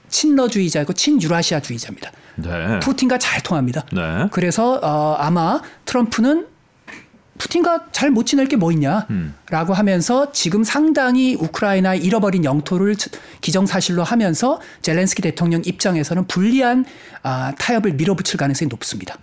친러주의자이고 0.09 0.93
친유라시아주의자입니다. 0.93 2.11
네. 2.37 2.79
푸틴과 2.79 3.19
잘 3.19 3.43
통합니다. 3.43 3.85
네. 3.93 4.27
그래서 4.31 4.79
어, 4.81 5.15
아마 5.19 5.61
트럼프는 5.85 6.47
푸틴과 7.39 7.87
잘 7.91 8.11
못 8.11 8.25
지낼 8.27 8.47
게 8.47 8.55
뭐 8.57 8.71
있냐라고 8.71 9.07
음. 9.11 9.33
하면서 9.73 10.31
지금 10.31 10.63
상당히 10.63 11.35
우크라이나 11.35 11.95
잃어버린 11.95 12.43
영토를 12.43 12.95
치- 12.95 13.09
기정사실로 13.41 14.03
하면서 14.03 14.59
젤렌스키 14.83 15.21
대통령 15.23 15.61
입장에서는 15.65 16.27
불리한 16.27 16.85
아, 17.23 17.53
타협을 17.57 17.93
밀어붙일 17.93 18.37
가능성이 18.37 18.69
높습니다. 18.69 19.15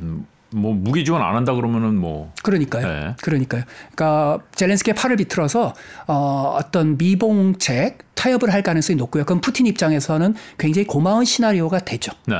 뭐 0.50 0.72
무기 0.74 1.04
지원 1.04 1.22
안 1.22 1.34
한다 1.36 1.52
그러면은 1.54 1.96
뭐 1.96 2.32
그러니까요. 2.42 2.86
네. 2.86 3.14
그러니까요. 3.20 3.62
그러니까 3.94 4.38
젤렌스키의 4.54 4.94
팔을 4.94 5.16
비틀어서 5.16 5.74
어, 6.06 6.56
어떤 6.58 6.96
미봉책 6.96 7.98
타협을 8.14 8.52
할 8.52 8.62
가능성이 8.62 8.96
높고요. 8.96 9.24
그럼 9.24 9.40
푸틴 9.40 9.66
입장에서는 9.66 10.34
굉장히 10.58 10.86
고마운 10.86 11.24
시나리오가 11.24 11.80
되죠. 11.80 12.12
네. 12.26 12.34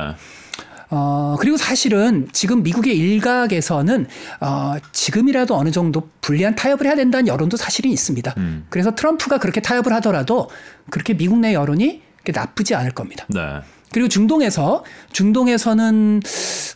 어, 0.89 1.35
그리고 1.39 1.57
사실은 1.57 2.27
지금 2.31 2.63
미국의 2.63 2.97
일각에서는 2.97 4.07
어, 4.39 4.75
지금이라도 4.93 5.55
어느 5.55 5.71
정도 5.71 6.09
불리한 6.21 6.55
타협을 6.55 6.85
해야 6.85 6.95
된다는 6.95 7.27
여론도 7.27 7.57
사실은 7.57 7.91
있습니다. 7.91 8.33
음. 8.37 8.65
그래서 8.69 8.95
트럼프가 8.95 9.39
그렇게 9.39 9.61
타협을 9.61 9.93
하더라도 9.93 10.49
그렇게 10.89 11.15
미국 11.15 11.39
내 11.39 11.53
여론이 11.53 12.01
나쁘지 12.25 12.75
않을 12.75 12.91
겁니다. 12.91 13.25
네. 13.29 13.61
그리고 13.91 14.09
중동에서 14.09 14.83
중동에서는 15.13 16.21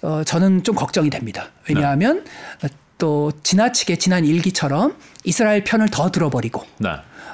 어, 0.04 0.24
저는 0.24 0.64
좀 0.64 0.76
걱정이 0.76 1.10
됩니다. 1.10 1.50
왜냐하면 1.70 2.24
네. 2.62 2.70
또 2.98 3.32
지나치게 3.44 3.98
지난 3.98 4.26
일기처럼 4.26 4.96
이스라엘 5.24 5.64
편을 5.64 5.90
더 5.90 6.12
들어버리고 6.12 6.64
네. 6.78 6.90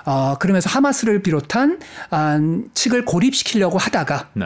어, 0.06 0.38
그러면서 0.40 0.70
하마스를 0.70 1.22
비롯한 1.22 1.80
아, 2.10 2.40
측을 2.74 3.06
고립시키려고 3.06 3.78
하다가 3.78 4.30
네. 4.34 4.46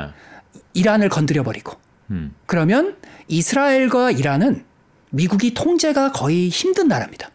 이란을 0.73 1.09
건드려 1.09 1.43
버리고 1.43 1.80
음. 2.11 2.35
그러면 2.45 2.95
이스라엘과 3.27 4.11
이란은 4.11 4.63
미국이 5.09 5.53
통제가 5.53 6.11
거의 6.11 6.49
힘든 6.49 6.87
나라입니다. 6.87 7.29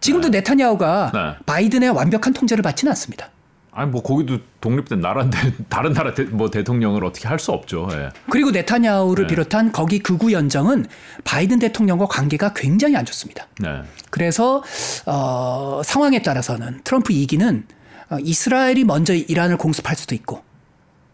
지금도 0.00 0.30
네 0.30 0.42
타냐후가 0.42 1.10
네. 1.12 1.44
바이든의 1.44 1.90
완벽한 1.90 2.32
통제를 2.32 2.62
받지는 2.62 2.90
않습니다. 2.92 3.30
아니 3.72 3.90
뭐 3.90 4.02
거기도 4.02 4.38
독립된 4.60 5.00
나라인데 5.00 5.38
다른 5.68 5.92
나라 5.92 6.12
대, 6.12 6.24
뭐 6.24 6.50
대통령을 6.50 7.04
어떻게 7.04 7.28
할 7.28 7.38
수 7.38 7.52
없죠. 7.52 7.88
예. 7.92 8.08
그리고 8.28 8.50
네타냐후를 8.50 9.26
네. 9.26 9.28
비롯한 9.28 9.70
거기 9.70 10.00
극우 10.00 10.32
연정은 10.32 10.86
바이든 11.22 11.60
대통령과 11.60 12.06
관계가 12.06 12.54
굉장히 12.54 12.96
안 12.96 13.04
좋습니다. 13.04 13.46
네. 13.60 13.82
그래서 14.10 14.64
어, 15.06 15.80
상황에 15.84 16.22
따라서는 16.22 16.80
트럼프 16.82 17.12
2기는 17.12 17.62
어, 18.10 18.16
이스라엘이 18.20 18.82
먼저 18.82 19.14
이란을 19.14 19.56
공습할 19.58 19.94
수도 19.94 20.16
있고 20.16 20.42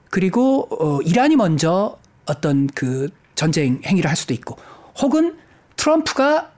그리고 0.08 0.68
어, 0.80 1.02
이란이 1.02 1.36
먼저 1.36 1.98
어떤 2.26 2.66
그 2.68 3.08
전쟁 3.34 3.80
행위를 3.84 4.08
할 4.08 4.16
수도 4.16 4.34
있고 4.34 4.56
혹은 5.00 5.36
트럼프가 5.76 6.52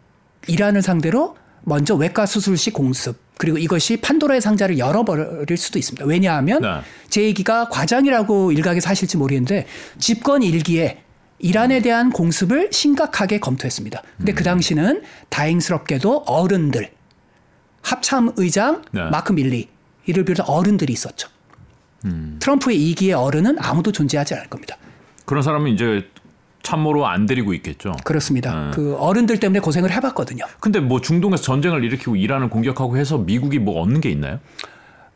이란을 0.46 0.82
상대로 0.82 1.36
먼저 1.62 1.94
외과 1.94 2.26
수술식 2.26 2.74
공습 2.74 3.16
그리고 3.38 3.58
이것이 3.58 3.98
판도라의 3.98 4.40
상자를 4.40 4.78
열어버릴 4.78 5.56
수도 5.56 5.78
있습니다. 5.78 6.06
왜냐하면 6.06 6.62
네. 6.62 6.80
제 7.10 7.22
얘기가 7.22 7.68
과장이라고 7.68 8.52
일각에서 8.52 8.88
하실지 8.88 9.16
모르겠는데 9.16 9.66
집권 9.98 10.42
일기에 10.42 11.02
이란에 11.38 11.80
대한 11.82 12.10
공습을 12.10 12.70
심각하게 12.72 13.40
검토했습니다. 13.40 14.02
근데 14.16 14.32
그 14.32 14.42
당시는 14.42 15.02
다행스럽게도 15.28 16.24
어른들 16.26 16.90
합참 17.82 18.32
의장 18.36 18.82
네. 18.92 19.02
마크 19.10 19.32
밀리 19.32 19.68
이를 20.06 20.24
비롯한 20.24 20.46
어른들이 20.46 20.92
있었죠. 20.92 21.28
트럼프의 22.38 22.90
이기의 22.90 23.14
어른은 23.14 23.56
아무도 23.58 23.90
존재하지 23.90 24.34
않을 24.34 24.48
겁니다. 24.48 24.76
그런 25.26 25.42
사람은 25.42 25.72
이제 25.72 26.08
참모로 26.62 27.06
안 27.06 27.26
데리고 27.26 27.52
있겠죠. 27.54 27.94
그렇습니다. 28.04 28.72
그 28.74 28.96
어른들 28.96 29.38
때문에 29.38 29.60
고생을 29.60 29.92
해봤거든요. 29.92 30.44
근데 30.58 30.80
뭐 30.80 31.00
중동에서 31.00 31.42
전쟁을 31.42 31.84
일으키고 31.84 32.16
이란을 32.16 32.50
공격하고 32.50 32.96
해서 32.96 33.18
미국이 33.18 33.58
뭐 33.58 33.80
얻는 33.82 34.00
게 34.00 34.10
있나요? 34.10 34.40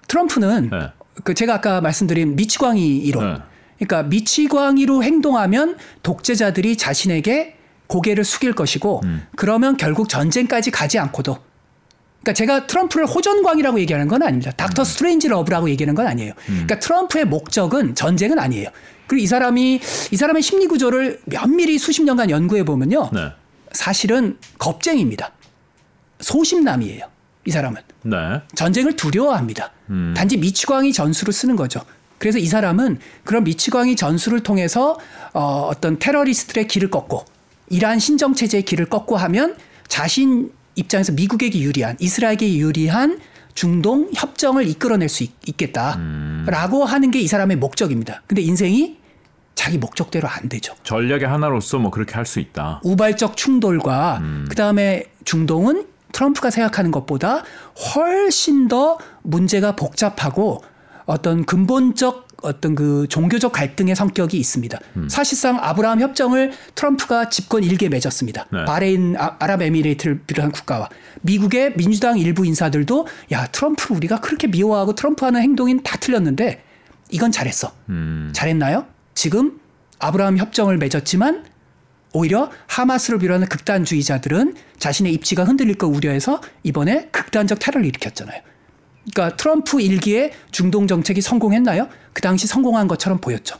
트럼프는 0.06 0.70
네. 0.70 0.88
그 1.24 1.34
제가 1.34 1.54
아까 1.54 1.80
말씀드린 1.80 2.36
미치광이 2.36 2.98
이론. 2.98 3.34
네. 3.34 3.40
그러니까 3.78 4.08
미치광이로 4.08 5.02
행동하면 5.02 5.76
독재자들이 6.02 6.76
자신에게 6.76 7.56
고개를 7.86 8.24
숙일 8.24 8.52
것이고 8.52 9.00
음. 9.04 9.26
그러면 9.34 9.76
결국 9.76 10.08
전쟁까지 10.08 10.70
가지 10.70 10.98
않고도 10.98 11.36
그러니까 12.20 12.32
제가 12.34 12.66
트럼프를 12.66 13.06
호전광이라고 13.06 13.80
얘기하는 13.80 14.06
건 14.06 14.22
아닙니다. 14.22 14.52
음. 14.52 14.56
닥터 14.56 14.84
스트레인지 14.84 15.28
러브라고 15.28 15.68
얘기하는 15.70 15.94
건 15.94 16.06
아니에요. 16.06 16.34
그러니까 16.46 16.78
트럼프의 16.78 17.24
목적은 17.24 17.94
전쟁은 17.94 18.38
아니에요. 18.38 18.68
그리고 19.10 19.24
이 19.24 19.26
사람이 19.26 19.80
이 20.12 20.16
사람의 20.16 20.40
심리 20.40 20.68
구조를 20.68 21.18
면밀히 21.24 21.78
수십 21.78 22.04
년간 22.04 22.30
연구해 22.30 22.62
보면요. 22.64 23.10
네. 23.12 23.32
사실은 23.72 24.38
겁쟁입니다. 24.56 25.32
소심남이에요. 26.20 27.06
이 27.44 27.50
사람은. 27.50 27.82
네. 28.04 28.16
전쟁을 28.54 28.94
두려워합니다. 28.94 29.72
단지 30.14 30.36
미치광이 30.36 30.92
전술을 30.92 31.32
쓰는 31.32 31.56
거죠. 31.56 31.80
그래서 32.18 32.38
이 32.38 32.46
사람은 32.46 33.00
그런 33.24 33.42
미치광이 33.42 33.96
전술을 33.96 34.44
통해서 34.44 34.96
어, 35.32 35.66
어떤 35.68 35.98
테러리스트의 35.98 36.68
길을 36.68 36.90
꺾고 36.90 37.24
이란 37.68 37.98
신정 37.98 38.34
체제의 38.36 38.62
길을 38.64 38.86
꺾고 38.86 39.16
하면 39.16 39.56
자신 39.88 40.52
입장에서 40.76 41.10
미국에게 41.14 41.58
유리한 41.58 41.96
이스라엘에게 41.98 42.56
유리한 42.58 43.18
중동 43.54 44.08
협정을 44.14 44.68
이끌어낼 44.68 45.08
수 45.08 45.24
있, 45.24 45.32
있겠다라고 45.48 46.84
하는 46.84 47.10
게 47.10 47.18
이 47.20 47.26
사람의 47.26 47.56
목적입니다. 47.56 48.22
근데 48.28 48.42
인생이 48.42 48.99
자기 49.60 49.76
목적대로 49.76 50.26
안 50.26 50.48
되죠. 50.48 50.72
전략의 50.84 51.26
하나로서 51.28 51.78
뭐 51.78 51.90
그렇게 51.90 52.14
할 52.14 52.24
수 52.24 52.40
있다. 52.40 52.80
우발적 52.82 53.36
충돌과 53.36 54.22
그다음에 54.48 55.04
중동은 55.26 55.84
트럼프가 56.12 56.48
생각하는 56.50 56.90
것보다 56.90 57.42
훨씬 57.94 58.68
더 58.68 58.96
문제가 59.22 59.76
복잡하고 59.76 60.62
어떤 61.04 61.44
근본적 61.44 62.28
어떤 62.42 62.74
그 62.74 63.06
종교적 63.10 63.52
갈등의 63.52 63.94
성격이 63.94 64.38
있습니다. 64.38 64.78
사실상 65.08 65.58
아브라함 65.60 66.00
협정을 66.00 66.52
트럼프가 66.74 67.28
집권 67.28 67.62
1기에 67.62 67.90
맺었습니다. 67.90 68.46
네. 68.50 68.64
바레인 68.64 69.14
아- 69.18 69.36
아랍에미레이트를 69.40 70.22
비롯한 70.26 70.52
국가와 70.52 70.88
미국의 71.20 71.74
민주당 71.76 72.16
일부 72.16 72.46
인사들도 72.46 73.06
야 73.32 73.46
트럼프를 73.48 73.96
우리가 73.98 74.20
그렇게 74.20 74.46
미워하고 74.46 74.94
트럼프 74.94 75.26
하는 75.26 75.42
행동이 75.42 75.82
다 75.82 75.98
틀렸는데 75.98 76.64
이건 77.10 77.30
잘했어. 77.30 77.72
잘했나요? 78.32 78.86
지금 79.20 79.60
아브라함 79.98 80.38
협정을 80.38 80.78
맺었지만 80.78 81.44
오히려 82.14 82.50
하마스를 82.66 83.18
비롯하는 83.18 83.48
극단주의자들은 83.48 84.54
자신의 84.78 85.12
입지가 85.12 85.44
흔들릴 85.44 85.74
걸 85.74 85.90
우려해서 85.90 86.40
이번에 86.62 87.10
극단적 87.12 87.58
테러를 87.58 87.84
일으켰잖아요. 87.86 88.40
그러니까 89.12 89.36
트럼프 89.36 89.82
일기에 89.82 90.32
중동 90.52 90.86
정책이 90.86 91.20
성공했나요? 91.20 91.90
그 92.14 92.22
당시 92.22 92.46
성공한 92.46 92.88
것처럼 92.88 93.20
보였죠. 93.20 93.56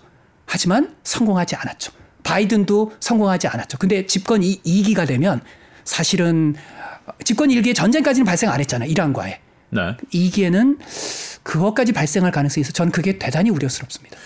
하지만 0.47 0.97
성공하지 1.05 1.57
않았죠. 1.57 1.93
바이든도 2.23 2.93
성공하지 2.99 3.49
않았죠. 3.49 3.77
근데 3.77 4.07
집권 4.07 4.43
2, 4.43 4.63
기가 4.63 5.05
되면 5.05 5.43
사실은 5.85 6.55
집권 7.23 7.51
1기에 7.51 7.75
전쟁까지는 7.75 8.25
발생 8.25 8.49
안 8.49 8.61
했잖아요. 8.61 8.89
이란과의. 8.89 9.41
네. 9.73 9.97
2기에는 10.15 10.79
그것까지 11.43 11.93
발생할 11.93 12.33
가능성이 12.33 12.63
있어. 12.63 12.73
저는 12.73 12.93
그게 12.93 13.19
대단히 13.19 13.51
우려스럽습니다. 13.51 14.17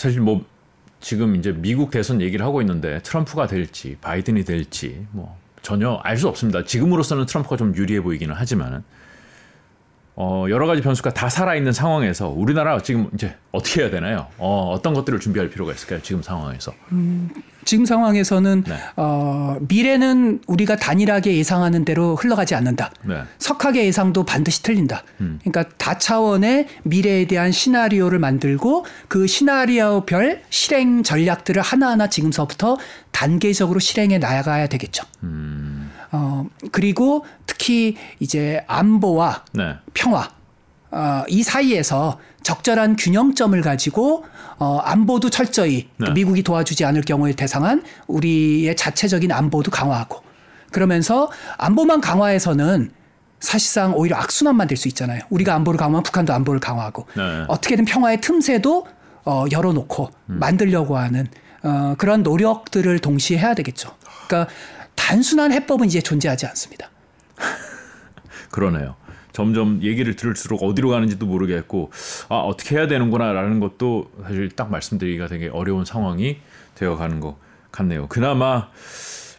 사실 0.00 0.22
뭐 0.22 0.42
지금 1.00 1.36
이제 1.36 1.52
미국 1.52 1.90
대선 1.90 2.22
얘기를 2.22 2.42
하고 2.46 2.62
있는데 2.62 3.00
트럼프가 3.02 3.46
될지 3.46 3.98
바이든이 4.00 4.44
될지 4.44 5.06
뭐 5.12 5.36
전혀 5.60 6.00
알 6.02 6.16
수 6.16 6.26
없습니다. 6.26 6.64
지금으로서는 6.64 7.26
트럼프가 7.26 7.58
좀 7.58 7.76
유리해 7.76 8.00
보이기는 8.00 8.34
하지만은 8.34 8.82
어 10.22 10.44
여러 10.50 10.66
가지 10.66 10.82
변수가 10.82 11.14
다 11.14 11.30
살아 11.30 11.54
있는 11.54 11.72
상황에서 11.72 12.28
우리나라 12.28 12.78
지금 12.82 13.08
이제 13.14 13.34
어떻게 13.52 13.80
해야 13.80 13.90
되나요? 13.90 14.26
어 14.36 14.70
어떤 14.70 14.92
것들을 14.92 15.18
준비할 15.18 15.48
필요가 15.48 15.72
있을까요? 15.72 16.02
지금 16.02 16.20
상황에서. 16.22 16.74
지금 17.64 17.86
상황에서는 17.86 18.64
네. 18.66 18.74
어, 18.96 19.56
미래는 19.60 20.40
우리가 20.46 20.76
단일하게 20.76 21.36
예상하는 21.36 21.86
대로 21.86 22.16
흘러가지 22.16 22.54
않는다. 22.54 22.90
네. 23.02 23.22
석학의 23.38 23.86
예상도 23.86 24.24
반드시 24.24 24.62
틀린다. 24.62 25.04
그러니까 25.16 25.64
다차원의 25.78 26.66
미래에 26.82 27.26
대한 27.26 27.52
시나리오를 27.52 28.18
만들고 28.18 28.84
그 29.08 29.26
시나리오별 29.26 30.42
실행 30.50 31.02
전략들을 31.02 31.60
하나하나 31.62 32.08
지금서부터 32.08 32.76
단계적으로 33.10 33.78
실행해 33.78 34.18
나가야 34.18 34.66
되겠죠. 34.66 35.04
어, 36.12 36.46
그리고 36.72 37.24
특히 37.46 37.96
이제 38.18 38.64
안보와 38.66 39.44
네. 39.52 39.76
평화 39.94 40.28
어, 40.90 41.22
이 41.28 41.42
사이에서 41.42 42.18
적절한 42.42 42.96
균형점을 42.96 43.60
가지고 43.60 44.24
어, 44.58 44.78
안보도 44.78 45.30
철저히 45.30 45.88
네. 45.98 46.10
미국이 46.10 46.42
도와주지 46.42 46.84
않을 46.84 47.02
경우에 47.02 47.32
대상한 47.32 47.84
우리의 48.08 48.74
자체적인 48.76 49.30
안보도 49.30 49.70
강화하고 49.70 50.22
그러면서 50.72 51.30
안보만 51.58 52.00
강화해서는 52.00 52.92
사실상 53.40 53.94
오히려 53.94 54.16
악순환만 54.16 54.68
될 54.68 54.76
수 54.76 54.88
있잖아요. 54.88 55.20
우리가 55.30 55.54
안보를 55.54 55.78
강화하면 55.78 56.02
북한도 56.02 56.32
안보를 56.34 56.60
강화하고 56.60 57.06
네. 57.16 57.44
어떻게든 57.48 57.84
평화의 57.84 58.20
틈새도 58.20 58.86
어, 59.24 59.44
열어놓고 59.50 60.10
만들려고 60.26 60.96
하는 60.96 61.26
어, 61.62 61.94
그런 61.98 62.22
노력들을 62.22 62.98
동시에 62.98 63.38
해야 63.38 63.54
되겠죠. 63.54 63.90
그러니까 64.26 64.52
단순한 64.94 65.52
해법은 65.52 65.86
이제 65.86 66.00
존재하지 66.00 66.46
않습니다. 66.46 66.90
그러네요. 68.50 68.96
점점 69.32 69.80
얘기를 69.82 70.16
들을수록 70.16 70.62
어디로 70.62 70.90
가는지도 70.90 71.26
모르겠고 71.26 71.90
아 72.28 72.36
어떻게 72.36 72.76
해야 72.76 72.86
되는구나라는 72.88 73.60
것도 73.60 74.10
사실 74.22 74.50
딱 74.50 74.70
말씀드리기가 74.70 75.28
되게 75.28 75.48
어려운 75.48 75.84
상황이 75.84 76.38
되어가는 76.74 77.20
것 77.20 77.36
같네요. 77.70 78.08
그나마 78.08 78.68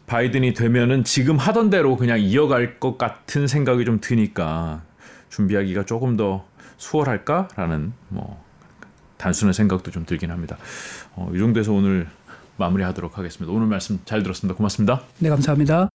바이든이 0.08 0.54
되면은 0.54 1.04
지금 1.04 1.38
하던 1.38 1.70
대로 1.70 1.96
그냥 1.98 2.20
이어갈 2.20 2.80
것 2.80 2.98
같은 2.98 3.48
생각이 3.48 3.86
좀 3.86 4.00
드니까 4.02 4.82
준비하기가 5.30 5.86
조금 5.86 6.18
더 6.18 6.46
수월할까라는 6.78 7.94
뭐 8.10 8.44
단순한 9.18 9.54
생각도 9.54 9.92
좀 9.92 10.06
들긴 10.06 10.32
합니다. 10.32 10.58
어, 11.14 11.32
이 11.34 11.38
정도에서 11.38 11.72
오늘 11.72 12.08
마무리하도록 12.62 13.18
하겠습니다. 13.18 13.52
오늘 13.54 13.68
말씀 13.68 14.00
잘 14.06 14.24
들었습니다. 14.24 14.56
고맙습니다. 14.56 15.02
네, 15.20 15.30
감사합니다. 15.30 15.90